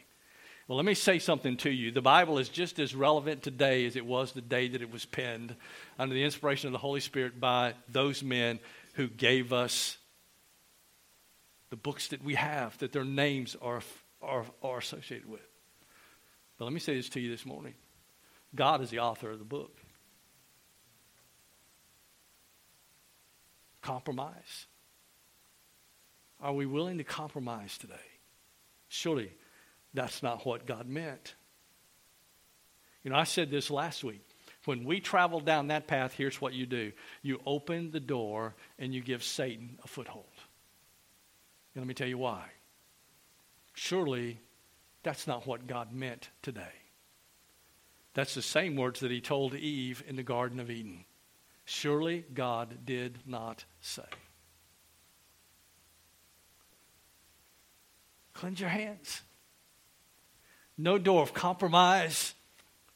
Well, 0.67 0.77
let 0.77 0.87
me 0.87 0.95
say 0.95 1.19
something 1.19 1.59
to 1.59 1.71
you. 1.71 1.91
The 1.91 2.01
Bible 2.01 2.39
is 2.39 2.49
just 2.49 2.79
as 2.79 2.95
relevant 2.95 3.43
today 3.43 3.85
as 3.85 3.97
it 3.97 4.07
was 4.07 4.33
the 4.33 4.41
day 4.41 4.69
that 4.69 4.81
it 4.81 4.91
was 4.91 5.05
penned 5.05 5.55
under 5.99 6.15
the 6.15 6.25
inspiration 6.25 6.69
of 6.69 6.73
the 6.73 6.79
Holy 6.79 7.01
Spirit 7.01 7.39
by 7.39 7.75
those 7.89 8.23
men 8.23 8.59
who 8.95 9.07
gave 9.07 9.53
us 9.53 9.99
the 11.69 11.77
books 11.77 12.09
that 12.09 12.25
we 12.25 12.35
have, 12.35 12.79
that 12.79 12.93
their 12.93 13.05
names 13.05 13.57
are, 13.61 13.83
are, 14.23 14.45
are 14.63 14.79
associated 14.79 15.29
with. 15.29 15.47
But 16.59 16.65
let 16.65 16.73
me 16.73 16.81
say 16.81 16.95
this 16.95 17.09
to 17.11 17.21
you 17.21 17.31
this 17.31 17.45
morning 17.45 17.75
God 18.55 18.81
is 18.81 18.91
the 18.91 19.01
author 19.01 19.31
of 19.31 19.39
the 19.39 19.45
book. 19.45 19.77
Compromise. 23.85 24.67
Are 26.41 26.55
we 26.55 26.65
willing 26.65 26.97
to 26.99 27.05
compromise 27.05 27.77
today? 27.77 27.95
Surely 28.89 29.31
that's 29.93 30.23
not 30.23 30.47
what 30.47 30.67
God 30.67 30.89
meant. 30.89 31.35
You 33.03 33.11
know, 33.11 33.17
I 33.17 33.25
said 33.25 33.51
this 33.51 33.71
last 33.71 34.03
week. 34.03 34.23
When 34.65 34.85
we 34.85 35.01
travel 35.01 35.39
down 35.39 35.69
that 35.69 35.87
path, 35.87 36.15
here's 36.15 36.41
what 36.41 36.55
you 36.55 36.65
do 36.65 36.93
you 37.21 37.43
open 37.45 37.91
the 37.91 38.01
door 38.01 38.55
and 38.79 38.95
you 38.95 39.03
give 39.03 39.23
Satan 39.23 39.79
a 39.85 39.87
foothold. 39.87 40.25
And 41.75 41.83
let 41.83 41.87
me 41.87 41.93
tell 41.93 42.09
you 42.09 42.17
why. 42.17 42.45
Surely 43.75 44.41
that's 45.03 45.27
not 45.27 45.47
what 45.47 45.67
God 45.67 45.93
meant 45.93 46.31
today. 46.41 46.63
That's 48.15 48.35
the 48.35 48.41
same 48.41 48.77
words 48.77 49.01
that 49.01 49.11
he 49.11 49.21
told 49.21 49.55
Eve 49.55 50.03
in 50.09 50.17
the 50.17 50.23
Garden 50.23 50.59
of 50.59 50.71
Eden. 50.71 51.05
Surely 51.65 52.25
God 52.33 52.85
did 52.85 53.21
not 53.27 53.65
say. 53.81 54.03
Cleanse 58.35 58.61
your 58.61 58.69
hands. 58.69 59.23
No 60.77 60.99
door 60.99 61.23
of 61.23 61.33
compromise. 61.33 62.35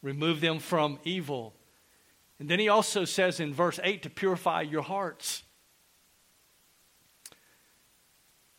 Remove 0.03 0.41
them 0.41 0.59
from 0.59 0.99
evil. 1.05 1.55
And 2.39 2.49
then 2.49 2.59
he 2.59 2.69
also 2.69 3.05
says 3.05 3.41
in 3.41 3.55
verse 3.55 3.81
8 3.83 4.03
to 4.03 4.11
purify 4.11 4.63
your 4.63 4.83
hearts. 4.83 5.43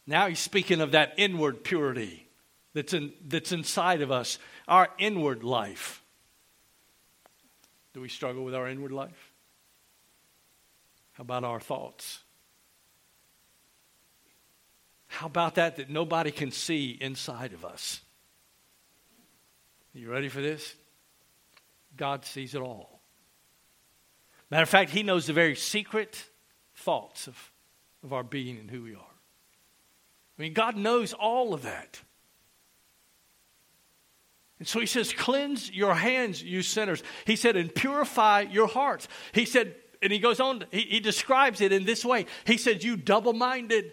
Now 0.08 0.28
he's 0.28 0.40
speaking 0.40 0.82
of 0.82 0.92
that 0.92 1.14
inward 1.18 1.64
purity 1.64 2.28
that's, 2.74 2.94
in, 2.94 3.14
that's 3.28 3.52
inside 3.52 4.02
of 4.02 4.12
us, 4.12 4.40
our 4.68 4.90
inward 4.98 5.44
life. 5.44 6.04
Do 7.94 8.02
we 8.02 8.10
struggle 8.10 8.44
with 8.44 8.56
our 8.56 8.68
inward 8.68 8.92
life? 8.92 9.29
About 11.20 11.44
our 11.44 11.60
thoughts? 11.60 12.24
How 15.08 15.28
about 15.28 15.56
that 15.56 15.76
that 15.76 15.90
nobody 15.90 16.32
can 16.32 16.52
see 16.52 16.98
inside 17.00 17.52
of 17.52 17.66
us? 17.66 18.00
You 19.94 20.10
ready 20.10 20.30
for 20.30 20.42
this? 20.42 20.76
God 21.98 22.24
sees 22.24 22.56
it 22.56 22.62
all. 22.62 23.02
Matter 24.50 24.64
of 24.64 24.70
fact, 24.70 24.92
He 24.92 25.04
knows 25.04 25.28
the 25.28 25.34
very 25.34 25.56
secret 25.56 26.24
thoughts 26.76 27.28
of, 27.28 27.52
of 28.04 28.14
our 28.14 28.24
being 28.24 28.58
and 28.58 28.72
who 28.72 28.84
we 28.84 28.96
are. 28.96 29.02
I 30.38 30.42
mean, 30.42 30.54
God 30.54 30.78
knows 30.78 31.12
all 31.12 31.54
of 31.54 31.64
that. 31.64 32.00
And 34.60 34.68
so 34.68 34.80
he 34.80 34.86
says, 34.86 35.12
Cleanse 35.12 35.72
your 35.72 35.96
hands, 35.96 36.42
you 36.42 36.62
sinners. 36.62 37.04
He 37.26 37.36
said, 37.36 37.56
And 37.56 37.74
purify 37.74 38.42
your 38.42 38.68
hearts. 38.68 39.08
He 39.34 39.46
said, 39.46 39.76
and 40.02 40.12
he 40.12 40.20
goes 40.20 40.40
on, 40.40 40.66
he, 40.72 40.82
he 40.82 41.00
describes 41.00 41.62
it 41.62 41.72
in 41.72 41.84
this 41.84 42.06
way. 42.06 42.26
He 42.46 42.58
says, 42.58 42.84
You 42.84 42.96
double 42.96 43.34
minded. 43.34 43.92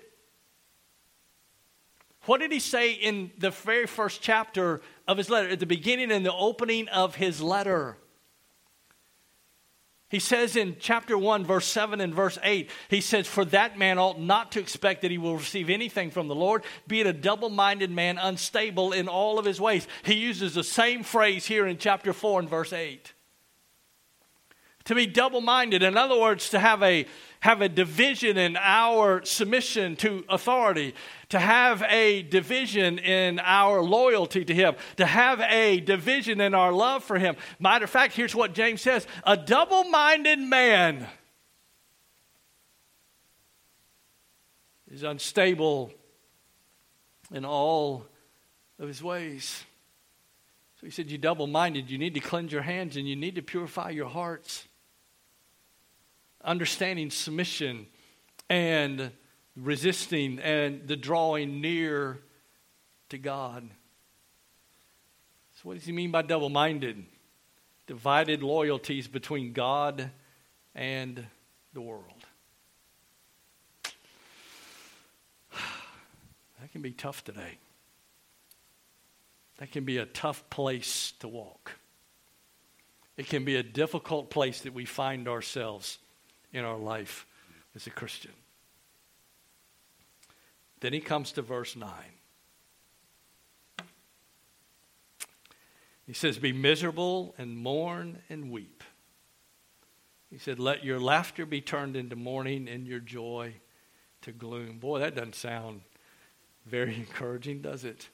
What 2.26 2.40
did 2.40 2.50
he 2.50 2.58
say 2.58 2.92
in 2.92 3.30
the 3.38 3.50
very 3.50 3.86
first 3.86 4.20
chapter 4.20 4.80
of 5.06 5.16
his 5.16 5.30
letter, 5.30 5.48
at 5.48 5.60
the 5.60 5.66
beginning 5.66 6.10
and 6.10 6.26
the 6.26 6.32
opening 6.32 6.88
of 6.88 7.14
his 7.14 7.40
letter? 7.40 7.98
He 10.08 10.20
says 10.20 10.54
in 10.54 10.76
chapter 10.78 11.18
1, 11.18 11.44
verse 11.44 11.66
7 11.66 12.00
and 12.00 12.14
verse 12.14 12.38
8, 12.42 12.70
he 12.88 13.00
says, 13.00 13.26
For 13.26 13.44
that 13.46 13.76
man 13.76 13.98
ought 13.98 14.20
not 14.20 14.52
to 14.52 14.60
expect 14.60 15.02
that 15.02 15.10
he 15.10 15.18
will 15.18 15.36
receive 15.36 15.68
anything 15.68 16.12
from 16.12 16.28
the 16.28 16.34
Lord, 16.34 16.62
being 16.86 17.08
a 17.08 17.12
double 17.12 17.50
minded 17.50 17.90
man, 17.90 18.16
unstable 18.16 18.92
in 18.92 19.08
all 19.08 19.40
of 19.40 19.44
his 19.44 19.60
ways. 19.60 19.88
He 20.04 20.14
uses 20.14 20.54
the 20.54 20.62
same 20.62 21.02
phrase 21.02 21.46
here 21.46 21.66
in 21.66 21.78
chapter 21.78 22.12
4 22.12 22.40
and 22.40 22.48
verse 22.48 22.72
8. 22.72 23.14
To 24.86 24.94
be 24.94 25.06
double 25.06 25.40
minded, 25.40 25.82
in 25.82 25.96
other 25.96 26.18
words, 26.18 26.50
to 26.50 26.58
have 26.58 26.82
a 26.82 27.06
have 27.40 27.60
a 27.60 27.68
division 27.68 28.38
in 28.38 28.56
our 28.56 29.24
submission 29.24 29.94
to 29.96 30.24
authority, 30.28 30.94
to 31.28 31.38
have 31.38 31.82
a 31.82 32.22
division 32.22 32.98
in 32.98 33.38
our 33.38 33.82
loyalty 33.82 34.44
to 34.44 34.54
Him, 34.54 34.74
to 34.96 35.06
have 35.06 35.40
a 35.40 35.80
division 35.80 36.40
in 36.40 36.54
our 36.54 36.72
love 36.72 37.04
for 37.04 37.18
Him. 37.18 37.36
Matter 37.60 37.84
of 37.84 37.90
fact, 37.90 38.14
here's 38.14 38.34
what 38.34 38.52
James 38.54 38.80
says 38.80 39.06
a 39.24 39.36
double 39.36 39.84
minded 39.84 40.38
man 40.38 41.06
is 44.90 45.02
unstable 45.02 45.92
in 47.32 47.44
all 47.44 48.06
of 48.78 48.88
his 48.88 49.02
ways. 49.02 49.64
So 50.80 50.86
he 50.86 50.90
said, 50.90 51.10
You 51.10 51.18
double 51.18 51.46
minded, 51.46 51.90
you 51.90 51.98
need 51.98 52.14
to 52.14 52.20
cleanse 52.20 52.52
your 52.52 52.62
hands 52.62 52.96
and 52.96 53.08
you 53.08 53.16
need 53.16 53.34
to 53.34 53.42
purify 53.42 53.90
your 53.90 54.08
hearts 54.08 54.66
understanding 56.46 57.10
submission 57.10 57.86
and 58.48 59.10
resisting 59.56 60.38
and 60.38 60.86
the 60.86 60.96
drawing 60.96 61.60
near 61.60 62.20
to 63.08 63.18
God. 63.18 63.68
So, 65.56 65.62
what 65.64 65.74
does 65.74 65.84
he 65.84 65.92
mean 65.92 66.10
by 66.10 66.22
double 66.22 66.48
minded? 66.48 67.04
Divided 67.86 68.42
loyalties 68.42 69.08
between 69.08 69.52
God 69.52 70.10
and 70.74 71.26
the 71.72 71.80
world. 71.80 72.04
That 76.60 76.72
can 76.72 76.82
be 76.82 76.92
tough 76.92 77.22
today. 77.22 77.58
That 79.58 79.70
can 79.70 79.84
be 79.84 79.98
a 79.98 80.06
tough 80.06 80.48
place 80.50 81.12
to 81.20 81.28
walk. 81.28 81.72
It 83.16 83.28
can 83.28 83.44
be 83.44 83.56
a 83.56 83.62
difficult 83.62 84.30
place 84.30 84.62
that 84.62 84.74
we 84.74 84.84
find 84.84 85.28
ourselves 85.28 85.98
in 86.52 86.64
our 86.64 86.78
life 86.78 87.26
as 87.74 87.86
a 87.86 87.90
Christian. 87.90 88.32
Then 90.80 90.92
he 90.92 91.00
comes 91.00 91.32
to 91.32 91.42
verse 91.42 91.74
9. 91.76 91.90
He 96.06 96.12
says, 96.12 96.38
Be 96.38 96.52
miserable 96.52 97.34
and 97.38 97.56
mourn 97.56 98.22
and 98.28 98.50
weep. 98.50 98.84
He 100.30 100.38
said, 100.38 100.58
Let 100.58 100.84
your 100.84 101.00
laughter 101.00 101.46
be 101.46 101.60
turned 101.60 101.96
into 101.96 102.16
mourning 102.16 102.68
and 102.68 102.86
your 102.86 103.00
joy 103.00 103.54
to 104.22 104.32
gloom. 104.32 104.78
Boy, 104.78 105.00
that 105.00 105.14
doesn't 105.14 105.34
sound 105.34 105.80
very 106.64 106.94
encouraging, 106.96 107.62
does 107.62 107.84
it? 107.84 108.08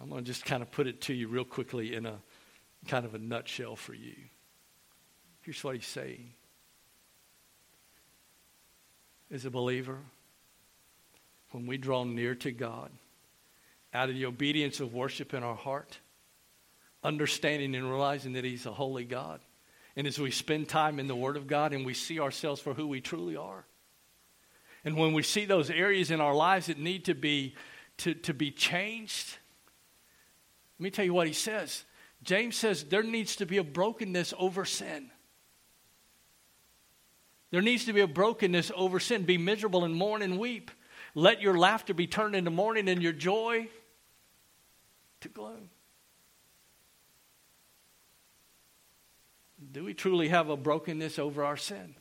I'm 0.00 0.10
going 0.10 0.24
to 0.24 0.30
just 0.30 0.44
kind 0.44 0.62
of 0.62 0.70
put 0.70 0.86
it 0.86 1.00
to 1.02 1.14
you 1.14 1.28
real 1.28 1.44
quickly 1.44 1.94
in 1.94 2.04
a 2.04 2.18
kind 2.86 3.06
of 3.06 3.14
a 3.14 3.18
nutshell 3.18 3.76
for 3.76 3.94
you. 3.94 4.14
Here's 5.46 5.62
what 5.62 5.76
he's 5.76 5.86
saying. 5.86 6.32
As 9.30 9.44
a 9.44 9.50
believer, 9.50 9.98
when 11.52 11.68
we 11.68 11.78
draw 11.78 12.02
near 12.02 12.34
to 12.34 12.50
God, 12.50 12.90
out 13.94 14.08
of 14.08 14.16
the 14.16 14.26
obedience 14.26 14.80
of 14.80 14.92
worship 14.92 15.34
in 15.34 15.44
our 15.44 15.54
heart, 15.54 16.00
understanding 17.04 17.76
and 17.76 17.88
realizing 17.88 18.32
that 18.32 18.42
He's 18.42 18.66
a 18.66 18.72
holy 18.72 19.04
God, 19.04 19.40
and 19.94 20.08
as 20.08 20.18
we 20.18 20.32
spend 20.32 20.68
time 20.68 20.98
in 20.98 21.06
the 21.06 21.14
Word 21.14 21.36
of 21.36 21.46
God 21.46 21.72
and 21.72 21.86
we 21.86 21.94
see 21.94 22.18
ourselves 22.18 22.60
for 22.60 22.74
who 22.74 22.88
we 22.88 23.00
truly 23.00 23.36
are, 23.36 23.64
and 24.84 24.96
when 24.96 25.12
we 25.12 25.22
see 25.22 25.44
those 25.44 25.70
areas 25.70 26.10
in 26.10 26.20
our 26.20 26.34
lives 26.34 26.66
that 26.66 26.80
need 26.80 27.04
to 27.04 27.14
be, 27.14 27.54
to, 27.98 28.14
to 28.14 28.34
be 28.34 28.50
changed, 28.50 29.38
let 30.80 30.82
me 30.82 30.90
tell 30.90 31.04
you 31.04 31.14
what 31.14 31.28
He 31.28 31.32
says. 31.32 31.84
James 32.24 32.56
says 32.56 32.82
there 32.82 33.04
needs 33.04 33.36
to 33.36 33.46
be 33.46 33.58
a 33.58 33.64
brokenness 33.64 34.34
over 34.36 34.64
sin. 34.64 35.12
There 37.50 37.62
needs 37.62 37.84
to 37.84 37.92
be 37.92 38.00
a 38.00 38.06
brokenness 38.06 38.72
over 38.74 38.98
sin. 39.00 39.24
Be 39.24 39.38
miserable 39.38 39.84
and 39.84 39.94
mourn 39.94 40.22
and 40.22 40.38
weep. 40.38 40.70
Let 41.14 41.40
your 41.40 41.56
laughter 41.56 41.94
be 41.94 42.06
turned 42.06 42.34
into 42.34 42.50
mourning 42.50 42.88
and 42.88 43.02
your 43.02 43.12
joy 43.12 43.68
to 45.20 45.28
gloom. 45.28 45.70
Do 49.72 49.84
we 49.84 49.94
truly 49.94 50.28
have 50.28 50.48
a 50.48 50.56
brokenness 50.56 51.18
over 51.18 51.44
our 51.44 51.56
sin? 51.56 51.94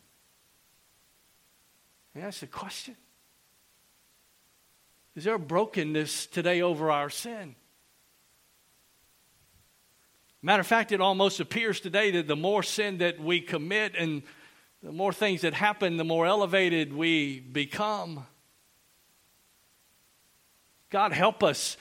And 2.14 2.24
that's 2.24 2.40
the 2.40 2.48
question. 2.48 2.96
Is 5.16 5.24
there 5.24 5.36
a 5.36 5.40
brokenness 5.40 6.26
today 6.28 6.62
over 6.62 6.92
our 6.92 7.10
sin? 7.10 7.56
Matter 10.42 10.62
of 10.62 10.68
fact, 10.68 10.92
it 10.92 11.02
almost 11.02 11.40
appears 11.40 11.80
today 11.80 12.12
that 12.12 12.28
the 12.28 12.36
more 12.36 12.64
sin 12.64 13.00
that 13.00 13.20
we 13.20 13.42
commit 13.42 13.96
and 13.98 14.24
the 14.86 14.92
more 14.92 15.12
things 15.12 15.42
that 15.42 15.56
happen, 15.56 15.98
the 15.98 16.04
more 16.04 16.28
elevated 16.28 16.94
we 16.94 17.40
become. 17.40 18.24
God, 20.92 21.12
help 21.12 21.42
us 21.42 21.76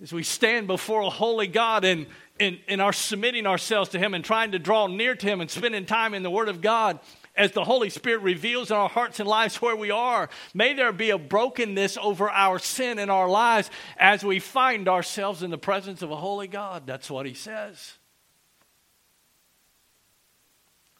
as 0.00 0.12
we 0.12 0.22
stand 0.22 0.68
before 0.68 1.00
a 1.00 1.10
holy 1.10 1.48
God 1.48 1.84
and, 1.84 2.06
and, 2.38 2.60
and 2.68 2.80
are 2.80 2.92
submitting 2.92 3.44
ourselves 3.44 3.90
to 3.90 3.98
Him 3.98 4.14
and 4.14 4.24
trying 4.24 4.52
to 4.52 4.60
draw 4.60 4.86
near 4.86 5.16
to 5.16 5.26
Him 5.26 5.40
and 5.40 5.50
spending 5.50 5.84
time 5.84 6.14
in 6.14 6.22
the 6.22 6.30
Word 6.30 6.48
of 6.48 6.60
God 6.60 7.00
as 7.34 7.50
the 7.50 7.64
Holy 7.64 7.90
Spirit 7.90 8.22
reveals 8.22 8.70
in 8.70 8.76
our 8.76 8.88
hearts 8.88 9.18
and 9.18 9.28
lives 9.28 9.60
where 9.60 9.74
we 9.74 9.90
are. 9.90 10.30
May 10.54 10.74
there 10.74 10.92
be 10.92 11.10
a 11.10 11.18
brokenness 11.18 11.98
over 12.00 12.30
our 12.30 12.60
sin 12.60 13.00
in 13.00 13.10
our 13.10 13.28
lives 13.28 13.68
as 13.96 14.22
we 14.22 14.38
find 14.38 14.88
ourselves 14.88 15.42
in 15.42 15.50
the 15.50 15.58
presence 15.58 16.02
of 16.02 16.12
a 16.12 16.16
holy 16.16 16.46
God. 16.46 16.86
That's 16.86 17.10
what 17.10 17.26
He 17.26 17.34
says. 17.34 17.94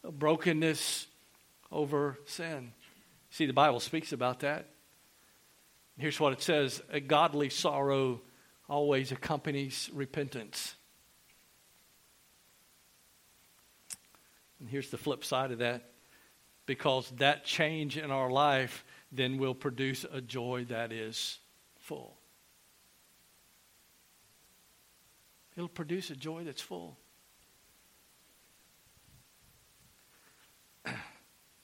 A 0.03 0.11
brokenness 0.11 1.07
over 1.71 2.17
sin. 2.25 2.73
See, 3.29 3.45
the 3.45 3.53
Bible 3.53 3.79
speaks 3.79 4.11
about 4.11 4.39
that. 4.41 4.67
Here's 5.97 6.19
what 6.19 6.33
it 6.33 6.41
says 6.41 6.81
A 6.89 6.99
godly 6.99 7.49
sorrow 7.49 8.21
always 8.67 9.11
accompanies 9.11 9.89
repentance. 9.93 10.75
And 14.59 14.69
here's 14.69 14.89
the 14.89 14.97
flip 14.97 15.23
side 15.23 15.51
of 15.51 15.59
that 15.59 15.83
because 16.65 17.09
that 17.17 17.45
change 17.45 17.97
in 17.97 18.11
our 18.11 18.29
life 18.29 18.85
then 19.11 19.37
will 19.37 19.55
produce 19.55 20.05
a 20.11 20.21
joy 20.21 20.65
that 20.69 20.91
is 20.91 21.39
full. 21.79 22.17
It'll 25.55 25.67
produce 25.67 26.11
a 26.11 26.15
joy 26.15 26.43
that's 26.43 26.61
full. 26.61 26.97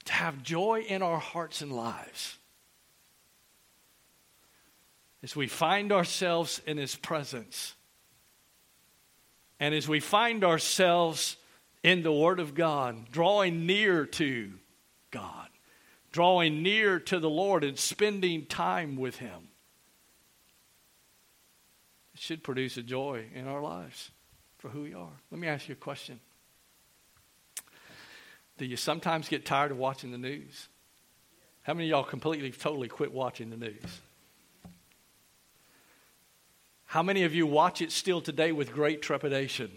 To 0.05 0.13
have 0.13 0.43
joy 0.43 0.85
in 0.87 1.01
our 1.01 1.19
hearts 1.19 1.61
and 1.61 1.71
lives 1.71 2.37
as 5.23 5.35
we 5.35 5.47
find 5.47 5.91
ourselves 5.91 6.61
in 6.67 6.77
His 6.77 6.95
presence 6.95 7.73
and 9.59 9.73
as 9.73 9.87
we 9.87 9.99
find 9.99 10.43
ourselves 10.43 11.37
in 11.83 12.03
the 12.03 12.11
Word 12.11 12.39
of 12.39 12.55
God, 12.55 13.11
drawing 13.11 13.65
near 13.65 14.05
to 14.05 14.51
God, 15.11 15.49
drawing 16.11 16.61
near 16.61 16.99
to 16.99 17.19
the 17.19 17.29
Lord 17.29 17.63
and 17.63 17.77
spending 17.77 18.45
time 18.45 18.95
with 18.97 19.17
Him. 19.17 19.49
It 22.13 22.21
should 22.21 22.43
produce 22.43 22.77
a 22.77 22.83
joy 22.83 23.25
in 23.33 23.47
our 23.47 23.61
lives 23.61 24.11
for 24.57 24.69
who 24.69 24.83
we 24.83 24.93
are. 24.93 25.09
Let 25.31 25.39
me 25.39 25.47
ask 25.47 25.67
you 25.67 25.73
a 25.73 25.75
question. 25.75 26.19
Do 28.57 28.65
you 28.65 28.77
sometimes 28.77 29.27
get 29.27 29.45
tired 29.45 29.71
of 29.71 29.77
watching 29.77 30.11
the 30.11 30.17
news? 30.17 30.69
How 31.63 31.73
many 31.73 31.87
of 31.87 31.89
y'all 31.89 32.03
completely, 32.03 32.51
totally 32.51 32.87
quit 32.87 33.11
watching 33.11 33.49
the 33.49 33.57
news? 33.57 34.01
How 36.85 37.03
many 37.03 37.23
of 37.23 37.35
you 37.35 37.45
watch 37.45 37.81
it 37.81 37.91
still 37.91 38.21
today 38.21 38.51
with 38.51 38.71
great 38.71 39.01
trepidation? 39.01 39.71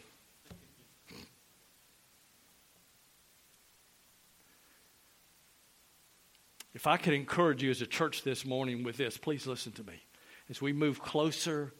If 6.74 6.86
I 6.86 6.96
could 6.96 7.14
encourage 7.14 7.60
you 7.60 7.70
as 7.70 7.82
a 7.82 7.86
church 7.86 8.22
this 8.22 8.44
morning 8.44 8.84
with 8.84 8.96
this, 8.96 9.16
please 9.16 9.48
listen 9.48 9.72
to 9.72 9.82
me. 9.82 10.00
As 10.48 10.62
we 10.62 10.72
move 10.72 11.02
closer 11.02 11.72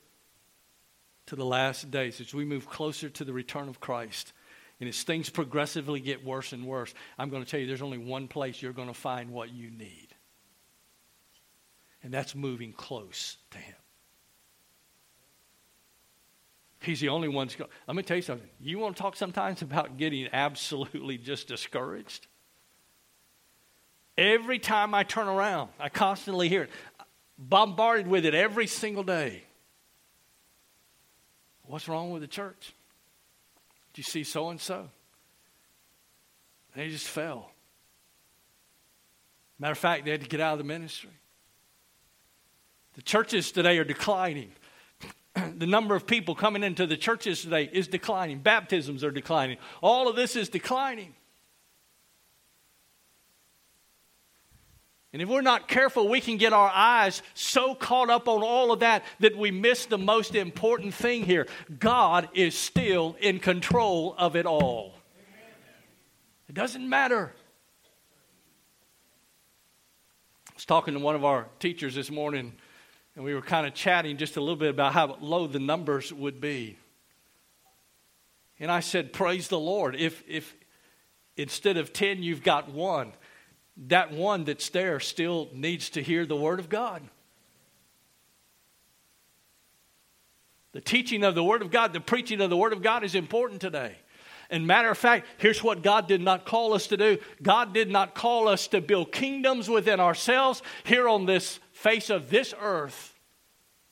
to 1.27 1.37
the 1.37 1.45
last 1.45 1.91
days, 1.93 2.21
as 2.21 2.35
we 2.35 2.45
move 2.45 2.69
closer 2.69 3.09
to 3.09 3.25
the 3.25 3.33
return 3.33 3.69
of 3.69 3.79
Christ, 3.79 4.33
and 4.81 4.89
as 4.89 5.03
things 5.03 5.29
progressively 5.29 6.01
get 6.01 6.25
worse 6.25 6.53
and 6.53 6.65
worse, 6.65 6.95
I'm 7.19 7.31
going 7.31 7.45
to 7.45 7.51
tell 7.51 7.59
you 7.59 7.67
there's 7.67 7.83
only 7.83 7.99
one 7.99 8.29
place 8.29 8.63
you're 8.63 8.73
going 8.73 8.89
to 8.89 8.95
find 8.95 9.31
what 9.31 9.53
you 9.53 9.71
need. 9.71 10.09
And 12.03 12.15
that's 12.15 12.35
moving 12.35 12.73
close 12.73 13.37
to 13.51 13.59
Him. 13.59 13.75
He's 16.81 17.01
the 17.01 17.09
only 17.09 17.29
one. 17.29 17.49
Let 17.89 17.97
me 17.97 18.05
tell 18.05 18.17
you 18.17 18.23
something. 18.23 18.49
You 18.61 18.79
want 18.79 18.97
to 18.97 19.03
talk 19.03 19.17
sometimes 19.17 19.63
about 19.63 19.97
getting 19.97 20.29
absolutely 20.33 21.19
just 21.19 21.49
discouraged? 21.49 22.29
Every 24.17 24.61
time 24.61 24.95
I 24.95 25.03
turn 25.03 25.27
around, 25.27 25.71
I 25.81 25.89
constantly 25.89 26.49
hear 26.49 26.63
it, 26.63 26.71
bombarded 27.37 28.07
with 28.07 28.25
it 28.25 28.35
every 28.35 28.69
single 28.69 29.03
day. 29.03 29.43
What's 31.65 31.89
wrong 31.89 32.11
with 32.11 32.23
the 32.23 32.29
church? 32.29 32.75
You 33.99 34.05
see 34.05 34.23
so 34.23 34.51
and 34.51 34.61
so? 34.61 34.89
They 36.77 36.89
just 36.89 37.09
fell. 37.09 37.51
Matter 39.59 39.73
of 39.73 39.79
fact, 39.79 40.05
they 40.05 40.13
had 40.13 40.21
to 40.21 40.29
get 40.29 40.41
out 40.41 40.53
of 40.53 40.59
the 40.59 40.65
ministry. 40.65 41.11
The 42.95 43.03
churches 43.03 43.51
today 43.51 43.77
are 43.79 43.85
declining. 43.85 44.53
the 45.57 45.67
number 45.67 45.97
of 45.97 46.07
people 46.07 46.37
coming 46.37 46.63
into 46.63 46.87
the 46.87 46.97
churches 46.97 47.43
today 47.43 47.69
is 47.73 47.89
declining. 47.89 48.39
Baptisms 48.39 49.03
are 49.03 49.11
declining. 49.11 49.59
All 49.83 50.09
of 50.09 50.15
this 50.15 50.37
is 50.37 50.49
declining. 50.49 51.17
And 55.19 55.25
if 55.25 55.29
we're 55.29 55.41
not 55.41 55.67
careful, 55.67 56.09
we 56.09 56.21
can 56.21 56.37
get 56.37 56.53
our 56.53 56.71
eyes 56.73 57.23
so 57.35 57.75
caught 57.75 58.09
up 58.09 58.29
on 58.29 58.45
all 58.45 58.71
of 58.71 58.79
that 58.79 59.03
that 59.19 59.37
we 59.37 59.51
miss 59.51 59.85
the 59.87 59.99
most 59.99 60.37
important 60.37 60.95
thing 60.95 61.25
here. 61.25 61.49
God 61.81 62.29
is 62.35 62.57
still 62.57 63.17
in 63.19 63.41
control 63.41 64.15
of 64.17 64.37
it 64.37 64.47
all. 64.47 64.95
It 66.49 66.55
doesn't 66.55 66.89
matter. 66.89 67.33
I 70.51 70.53
was 70.55 70.65
talking 70.65 70.95
to 70.95 71.01
one 71.01 71.17
of 71.17 71.25
our 71.25 71.49
teachers 71.59 71.97
this 71.97 72.13
morning, 72.13 72.53
and 73.17 73.25
we 73.25 73.35
were 73.35 73.43
kind 73.43 73.67
of 73.67 73.75
chatting 73.75 74.19
just 74.19 74.37
a 74.37 74.41
little 74.41 74.55
bit 74.55 74.71
about 74.71 74.93
how 74.93 75.17
low 75.21 75.49
the 75.49 75.59
numbers 75.59 76.13
would 76.13 76.41
be. 76.41 76.79
And 78.61 78.71
I 78.71 78.79
said, 78.79 79.13
Praise 79.13 79.49
the 79.49 79.59
Lord. 79.59 79.97
If, 79.97 80.23
if 80.29 80.55
instead 81.37 81.77
of 81.77 81.93
10, 81.93 82.23
you've 82.23 82.45
got 82.45 82.71
one 82.71 83.15
that 83.87 84.13
one 84.13 84.45
that's 84.45 84.69
there 84.71 84.99
still 84.99 85.49
needs 85.53 85.91
to 85.91 86.03
hear 86.03 86.27
the 86.27 86.37
Word 86.37 86.59
of 86.59 86.69
God. 86.69 87.03
The 90.73 90.81
teaching 90.81 91.25
of 91.25 91.35
the 91.35 91.45
Word 91.45 91.63
of 91.63 91.71
God, 91.71 91.93
the 91.93 92.01
preaching 92.01 92.41
of 92.41 92.51
the 92.51 92.57
Word 92.57 92.73
of 92.73 92.83
God 92.83 93.05
is 93.05 93.15
important 93.15 93.61
today. 93.61 93.97
And 94.51 94.67
matter 94.67 94.91
of 94.91 94.99
fact, 94.99 95.27
here's 95.37 95.63
what 95.63 95.83
God 95.83 96.09
did 96.09 96.23
not 96.23 96.45
call 96.47 96.73
us 96.73 96.87
to 96.89 96.97
do 96.97 97.19
God 97.43 97.73
did 97.75 97.91
not 97.91 98.15
call 98.15 98.49
us 98.49 98.67
to 98.69 98.81
build 98.81 99.13
kingdoms 99.13 99.69
within 99.69 100.01
ourselves 100.01 100.63
here 100.85 101.09
on 101.09 101.27
this 101.27 101.61
face 101.73 102.11
of 102.11 102.31
this 102.31 102.55
earth, 102.61 103.15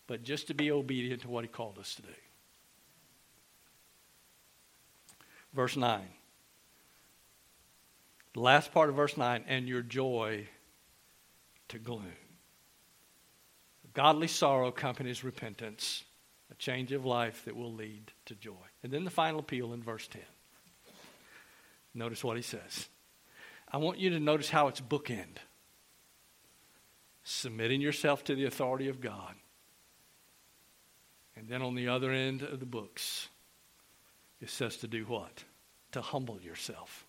but 0.06 0.22
just 0.22 0.48
to 0.48 0.54
be 0.54 0.70
obedient 0.70 1.22
to 1.22 1.28
what 1.28 1.44
He 1.44 1.48
called 1.48 1.78
us 1.78 1.94
to 1.96 2.02
do. 2.02 2.08
Verse 5.52 5.76
9. 5.76 6.02
The 8.36 8.42
last 8.42 8.70
part 8.70 8.90
of 8.90 8.96
verse 8.96 9.16
9, 9.16 9.44
and 9.48 9.66
your 9.66 9.80
joy 9.80 10.46
to 11.68 11.78
gloom. 11.78 12.12
Godly 13.94 14.28
sorrow 14.28 14.68
accompanies 14.68 15.24
repentance, 15.24 16.04
a 16.50 16.54
change 16.56 16.92
of 16.92 17.06
life 17.06 17.46
that 17.46 17.56
will 17.56 17.72
lead 17.72 18.12
to 18.26 18.34
joy. 18.34 18.52
And 18.82 18.92
then 18.92 19.04
the 19.04 19.10
final 19.10 19.40
appeal 19.40 19.72
in 19.72 19.82
verse 19.82 20.06
10. 20.08 20.20
Notice 21.94 22.22
what 22.22 22.36
he 22.36 22.42
says. 22.42 22.90
I 23.72 23.78
want 23.78 24.00
you 24.00 24.10
to 24.10 24.20
notice 24.20 24.50
how 24.50 24.68
it's 24.68 24.82
bookend. 24.82 25.38
Submitting 27.24 27.80
yourself 27.80 28.22
to 28.24 28.34
the 28.34 28.44
authority 28.44 28.88
of 28.88 29.00
God. 29.00 29.34
And 31.36 31.48
then 31.48 31.62
on 31.62 31.74
the 31.74 31.88
other 31.88 32.10
end 32.10 32.42
of 32.42 32.60
the 32.60 32.66
books, 32.66 33.28
it 34.42 34.50
says 34.50 34.76
to 34.76 34.86
do 34.86 35.06
what? 35.06 35.44
To 35.92 36.02
humble 36.02 36.38
yourself 36.38 37.05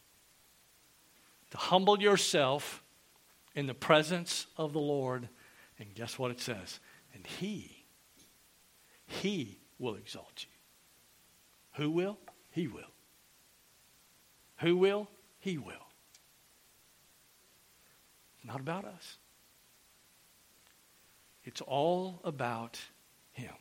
to 1.52 1.58
humble 1.58 2.02
yourself 2.02 2.84
in 3.56 3.68
the 3.68 3.74
presence 3.74 4.48
of 4.58 4.74
the 4.74 4.80
Lord. 4.80 5.30
And 5.80 5.94
guess 5.94 6.20
what 6.20 6.32
it 6.32 6.40
says? 6.40 6.80
And 7.14 7.26
He, 7.26 7.86
He 9.06 9.60
will 9.80 9.96
exalt 9.96 10.46
you. 10.46 11.84
Who 11.84 11.92
will? 11.92 12.18
He 12.52 12.68
will. 12.68 12.92
Who 14.58 14.78
will? 14.78 15.08
He 15.40 15.58
will. 15.58 15.74
It's 18.36 18.46
not 18.46 18.60
about 18.60 18.86
us. 18.86 19.18
It's 21.44 21.62
all 21.62 22.20
about 22.24 22.80
Him. 23.32 23.54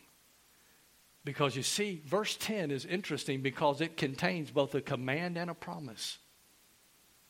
Because 1.25 1.57
you 1.57 1.63
see, 1.63 2.03
verse 2.07 2.37
10 2.37 2.71
is 2.71 2.85
interesting 2.85 3.43
because 3.43 3.81
it 3.81 3.97
contains 3.97 4.51
both 4.51 4.75
a 4.75 4.81
command 4.81 5.37
and 5.37 5.51
a 5.51 5.55
promise. 5.55 6.19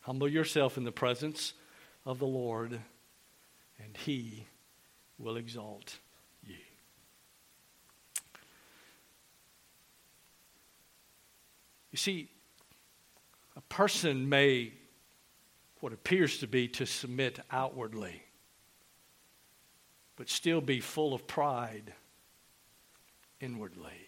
Humble 0.07 0.29
yourself 0.29 0.77
in 0.77 0.85
the 0.85 0.91
presence 0.93 1.51
of 2.05 2.17
the 2.17 2.25
Lord, 2.25 2.71
and 2.71 3.97
He 4.05 4.45
will 5.19 5.35
exalt 5.35 5.97
you. 6.45 6.55
You 11.91 11.97
see, 11.97 12.29
a 13.57 13.61
person 13.63 14.29
may, 14.29 14.71
what 15.81 15.91
appears 15.91 16.37
to 16.37 16.47
be, 16.47 16.69
to 16.69 16.85
submit 16.85 17.41
outwardly, 17.51 18.23
but 20.15 20.29
still 20.29 20.61
be 20.61 20.79
full 20.79 21.13
of 21.13 21.27
pride 21.27 21.91
inwardly. 23.41 24.07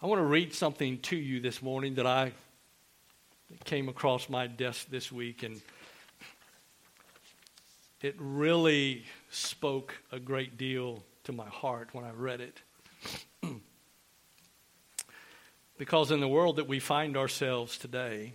I 0.00 0.06
want 0.06 0.20
to 0.20 0.26
read 0.26 0.54
something 0.54 1.00
to 1.00 1.16
you 1.16 1.40
this 1.40 1.60
morning 1.60 1.96
that 1.96 2.06
I 2.06 2.30
came 3.64 3.88
across 3.88 4.28
my 4.28 4.46
desk 4.46 4.88
this 4.90 5.10
week, 5.12 5.42
and 5.42 5.60
it 8.00 8.14
really 8.18 9.04
spoke 9.30 9.94
a 10.10 10.18
great 10.18 10.56
deal 10.56 11.02
to 11.24 11.32
my 11.32 11.48
heart 11.48 11.90
when 11.92 12.04
I 12.04 12.10
read 12.10 12.40
it. 12.40 12.60
because 15.78 16.10
in 16.10 16.20
the 16.20 16.28
world 16.28 16.56
that 16.56 16.68
we 16.68 16.80
find 16.80 17.16
ourselves 17.16 17.78
today, 17.78 18.34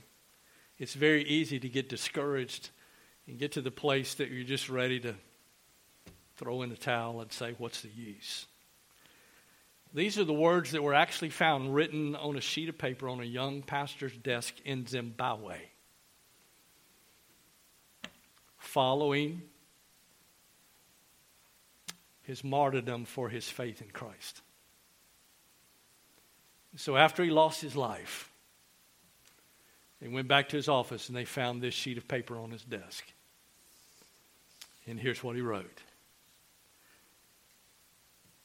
it's 0.78 0.94
very 0.94 1.24
easy 1.24 1.60
to 1.60 1.70
get 1.70 1.90
discouraged 1.90 2.70
and 3.28 3.38
get 3.38 3.52
to 3.54 3.62
the 3.62 3.72
place 3.72 4.14
that 4.16 4.30
you're 4.30 4.44
just 4.44 4.70
ready 4.70 5.00
to 5.02 5.16
throw 6.38 6.62
in 6.62 6.70
the 6.70 6.78
towel 6.78 7.22
and 7.22 7.32
say, 7.32 7.56
What's 7.58 7.82
the 7.82 7.90
use? 7.90 8.46
These 9.94 10.20
are 10.20 10.24
the 10.24 10.34
words 10.34 10.72
that 10.72 10.84
were 10.84 10.94
actually 10.94 11.30
found 11.30 11.74
written 11.74 12.16
on 12.16 12.36
a 12.36 12.42
sheet 12.42 12.70
of 12.70 12.78
paper 12.78 13.10
on 13.10 13.20
a 13.20 13.26
young 13.26 13.62
pastor's 13.62 14.16
desk 14.18 14.54
in 14.66 14.86
Zimbabwe. 14.86 15.58
Following 18.58 19.42
his 22.24 22.44
martyrdom 22.44 23.06
for 23.06 23.30
his 23.30 23.48
faith 23.48 23.82
in 23.82 23.90
Christ. 23.90 24.42
So 26.76 26.98
after 26.98 27.24
he 27.24 27.32
lost 27.32 27.62
his 27.62 27.76
life, 27.76 28.30
he 30.02 30.10
went 30.10 30.28
back 30.28 30.50
to 30.50 30.58
his 30.58 30.68
office 30.68 31.08
and 31.08 31.18
they 31.18 31.26
found 31.26 31.62
this 31.62 31.74
sheet 31.74 31.98
of 31.98 32.08
paper 32.08 32.38
on 32.38 32.52
his 32.52 32.64
desk. 32.64 33.04
And 34.86 35.00
here's 35.00 35.24
what 35.24 35.36
he 35.36 35.42
wrote 35.42 35.82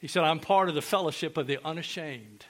he 0.03 0.09
said, 0.09 0.25
I'm 0.25 0.41
part 0.41 0.69
of 0.69 0.75
the 0.75 0.83
fellowship 0.83 1.37
of 1.37 1.47
the 1.47 1.61
unashamed. 1.65 2.45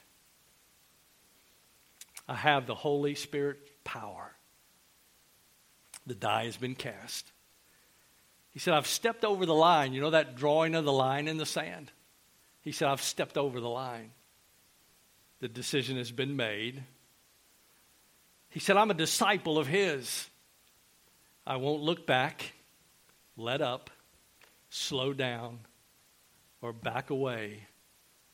I 2.26 2.34
have 2.34 2.66
the 2.66 2.74
Holy 2.74 3.14
Spirit 3.14 3.58
power. 3.84 4.32
The 6.06 6.14
die 6.14 6.46
has 6.46 6.56
been 6.56 6.74
cast. 6.74 7.30
He 8.52 8.58
said, 8.58 8.72
I've 8.72 8.86
stepped 8.86 9.22
over 9.22 9.44
the 9.44 9.54
line. 9.54 9.92
You 9.92 10.00
know 10.00 10.10
that 10.10 10.34
drawing 10.34 10.74
of 10.74 10.86
the 10.86 10.94
line 10.94 11.28
in 11.28 11.36
the 11.36 11.44
sand? 11.44 11.92
He 12.62 12.72
said, 12.72 12.88
I've 12.88 13.02
stepped 13.02 13.36
over 13.36 13.60
the 13.60 13.68
line. 13.68 14.12
The 15.40 15.48
decision 15.48 15.98
has 15.98 16.10
been 16.10 16.36
made. 16.36 16.82
He 18.48 18.60
said, 18.60 18.78
I'm 18.78 18.90
a 18.90 18.94
disciple 18.94 19.58
of 19.58 19.66
His. 19.66 20.26
I 21.46 21.56
won't 21.56 21.82
look 21.82 22.06
back, 22.06 22.54
let 23.36 23.60
up, 23.60 23.90
slow 24.70 25.12
down, 25.12 25.58
or 26.62 26.72
back 26.72 27.10
away 27.10 27.66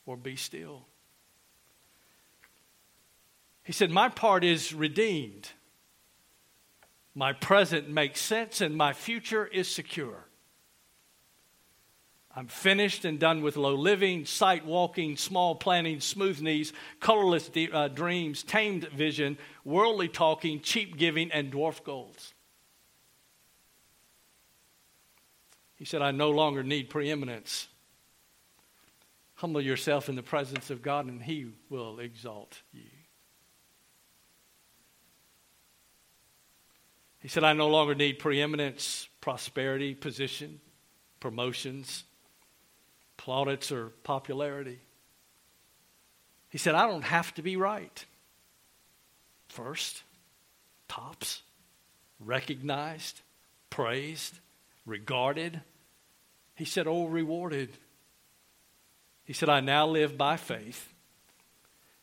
or 0.07 0.17
be 0.17 0.37
still. 0.37 0.87
He 3.65 3.73
said, 3.73 3.91
My 3.91 4.09
part 4.09 4.45
is 4.45 4.73
redeemed. 4.73 5.51
My 7.15 7.33
present 7.33 7.89
makes 7.89 8.21
sense 8.21 8.61
and 8.61 8.77
my 8.77 8.93
future 8.93 9.45
is 9.45 9.67
secure. 9.69 10.27
I'm 12.37 12.47
finished 12.47 13.05
and 13.05 13.19
done 13.19 13.43
with 13.43 13.57
low 13.57 13.75
living, 13.75 14.25
sight 14.25 14.65
walking, 14.65 15.17
small 15.17 15.57
planning, 15.57 15.99
smooth 15.99 16.41
knees, 16.41 16.73
colorless 17.01 17.49
de- 17.49 17.73
uh, 17.73 17.89
dreams, 17.89 18.45
tamed 18.45 18.87
vision, 18.91 19.37
worldly 19.65 20.07
talking, 20.07 20.61
cheap 20.61 20.97
giving, 20.97 21.33
and 21.33 21.53
dwarf 21.53 21.83
goals. 21.83 22.35
He 25.75 25.85
said, 25.85 26.01
I 26.01 26.13
no 26.13 26.31
longer 26.31 26.63
need 26.63 26.91
preeminence. 26.91 27.67
Humble 29.39 29.61
yourself 29.61 30.09
in 30.09 30.17
the 30.17 30.23
presence 30.23 30.69
of 30.69 30.83
God, 30.83 31.07
and 31.07 31.23
He 31.23 31.47
will 31.71 32.01
exalt 32.01 32.61
you. 32.73 32.91
He 37.21 37.29
said, 37.29 37.45
I 37.45 37.53
no 37.53 37.69
longer 37.69 37.95
need 37.95 38.19
preeminence, 38.19 39.09
prosperity, 39.21 39.95
position, 39.95 40.61
promotions, 41.21 42.03
plaudits, 43.17 43.71
or 43.71 43.91
popularity. 44.03 44.81
He 46.49 46.59
said, 46.59 46.75
I 46.75 46.89
don't 46.89 47.03
have 47.03 47.33
to 47.35 47.43
be 47.43 47.57
right. 47.57 48.05
First, 49.51 50.03
tops, 50.89 51.43
recognized, 52.19 53.21
praised, 53.71 54.37
regarded. 54.85 55.61
He 56.57 56.65
said, 56.65 56.89
Oh, 56.89 57.07
rewarded. 57.07 57.71
He 59.29 59.35
said, 59.35 59.51
I 59.51 59.61
now 59.61 59.87
live 59.87 60.17
by 60.17 60.39
faith, 60.39 60.95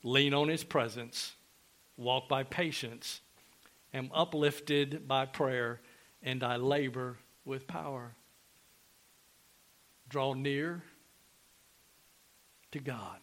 lean 0.04 0.36
on 0.36 0.48
his 0.48 0.64
presence, 0.64 1.34
walk 1.98 2.30
by 2.30 2.44
patience, 2.44 3.20
am 3.96 4.12
uplifted 4.14 5.08
by 5.08 5.26
prayer, 5.26 5.82
and 6.22 6.44
I 6.44 6.58
labor 6.58 7.18
with 7.44 7.66
power. 7.66 8.14
Draw 10.08 10.36
near 10.36 10.84
to 12.74 12.80
God. 12.80 13.18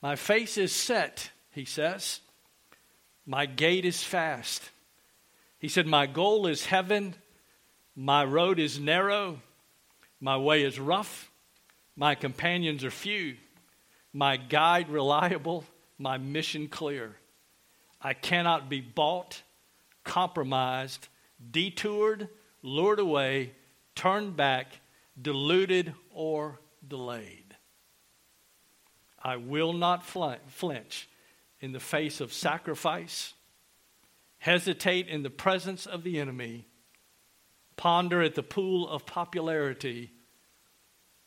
My 0.00 0.16
face 0.16 0.56
is 0.56 0.72
set, 0.72 1.32
he 1.50 1.66
says. 1.66 2.20
My 3.26 3.44
gait 3.44 3.84
is 3.84 4.02
fast. 4.02 4.70
He 5.58 5.68
said, 5.68 5.86
My 5.86 6.06
goal 6.06 6.46
is 6.46 6.64
heaven. 6.64 7.14
My 7.94 8.24
road 8.24 8.58
is 8.58 8.80
narrow. 8.80 9.42
My 10.20 10.36
way 10.36 10.62
is 10.62 10.78
rough. 10.78 11.30
My 11.94 12.14
companions 12.14 12.84
are 12.84 12.90
few. 12.90 13.36
My 14.12 14.36
guide 14.36 14.88
reliable. 14.88 15.64
My 15.98 16.18
mission 16.18 16.68
clear. 16.68 17.16
I 18.00 18.12
cannot 18.12 18.68
be 18.68 18.80
bought, 18.80 19.42
compromised, 20.04 21.08
detoured, 21.50 22.28
lured 22.62 22.98
away, 22.98 23.52
turned 23.94 24.36
back, 24.36 24.80
deluded, 25.20 25.94
or 26.10 26.60
delayed. 26.86 27.56
I 29.22 29.36
will 29.36 29.72
not 29.72 30.04
flinch 30.04 31.08
in 31.60 31.72
the 31.72 31.80
face 31.80 32.20
of 32.20 32.32
sacrifice, 32.32 33.34
hesitate 34.38 35.08
in 35.08 35.22
the 35.22 35.30
presence 35.30 35.86
of 35.86 36.04
the 36.04 36.20
enemy 36.20 36.66
ponder 37.76 38.22
at 38.22 38.34
the 38.34 38.42
pool 38.42 38.88
of 38.88 39.06
popularity, 39.06 40.10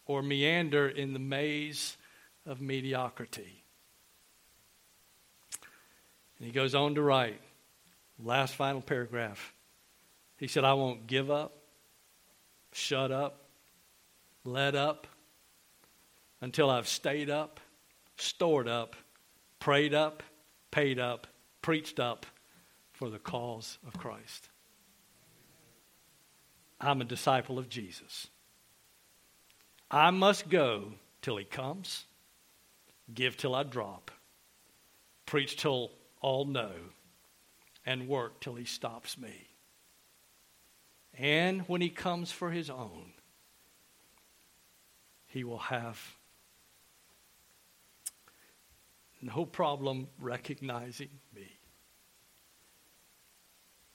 or 0.06 0.24
meander 0.24 0.90
in 0.90 1.14
the 1.14 1.20
maze 1.20 1.96
of 2.46 2.60
mediocrity. 2.60 3.64
And 6.38 6.48
he 6.48 6.52
goes 6.52 6.74
on 6.74 6.96
to 6.96 7.02
write, 7.02 7.40
last 8.18 8.56
final 8.56 8.82
paragraph. 8.82 9.54
He 10.38 10.48
said, 10.48 10.64
I 10.64 10.74
won't 10.74 11.06
give 11.06 11.30
up, 11.30 11.54
shut 12.72 13.12
up, 13.12 13.44
let 14.44 14.74
up 14.74 15.06
until 16.42 16.70
I've 16.70 16.88
stayed 16.88 17.30
up, 17.30 17.60
stored 18.18 18.68
up, 18.68 18.96
prayed 19.60 19.94
up, 19.94 20.24
paid 20.72 20.98
up, 20.98 21.28
preached 21.62 22.00
up 22.00 22.26
for 22.94 23.10
the 23.10 23.20
cause 23.20 23.78
of 23.86 23.98
Christ. 23.98 24.50
I'm 26.80 27.02
a 27.02 27.06
disciple 27.06 27.60
of 27.60 27.70
Jesus. 27.70 28.28
I 29.92 30.12
must 30.12 30.50
go 30.50 30.94
till 31.22 31.38
he 31.38 31.46
comes, 31.46 32.06
give 33.14 33.38
till 33.38 33.56
I 33.56 33.64
drop, 33.64 34.12
preach 35.26 35.58
till 35.58 35.92
all 36.22 36.46
know, 36.46 36.72
and 37.86 38.08
work 38.08 38.40
till 38.40 38.56
he 38.56 38.66
stops 38.66 39.18
me. 39.18 39.48
And 41.18 41.62
when 41.68 41.82
he 41.82 41.90
comes 41.90 42.32
for 42.32 42.52
his 42.52 42.70
own, 42.70 43.14
he 45.28 45.44
will 45.44 45.58
have 45.60 46.00
no 49.22 49.46
problem 49.46 50.08
recognizing 50.20 51.10
me. 51.36 51.60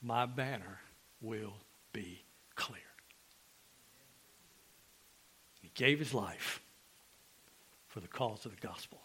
my 0.05 0.26
banner 0.26 0.80
will 1.22 1.55
be 1.95 2.24
clear. 2.55 2.79
He 5.61 5.71
gave 5.75 5.99
his 5.99 6.15
life 6.15 6.61
for 7.89 8.01
the 8.01 8.09
cause 8.09 8.45
of 8.45 8.55
the 8.55 8.67
gospel 8.67 9.01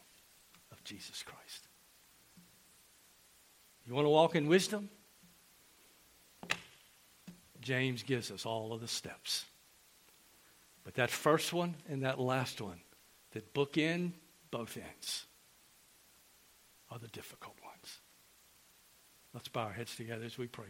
of 0.72 0.84
Jesus 0.84 1.24
Christ. 1.24 1.68
You 3.86 3.94
want 3.94 4.06
to 4.06 4.10
walk 4.10 4.36
in 4.36 4.48
wisdom? 4.48 4.90
James 7.62 8.04
gives 8.04 8.32
us 8.32 8.46
all 8.46 8.74
of 8.74 8.82
the 8.82 8.88
steps. 8.88 9.46
But 10.84 10.96
that 10.96 11.10
first 11.10 11.54
one 11.54 11.76
and 11.88 12.04
that 12.04 12.20
last 12.20 12.62
one 12.62 12.80
that 13.32 13.54
bookend 13.54 14.14
both 14.52 14.78
ends 14.78 15.26
are 16.90 17.00
the 17.00 17.08
difficult 17.08 17.56
ones. 17.64 18.00
Let's 19.34 19.48
bow 19.48 19.66
our 19.66 19.74
heads 19.74 19.96
together 19.96 20.26
as 20.26 20.38
we 20.38 20.48
pray. 20.48 20.66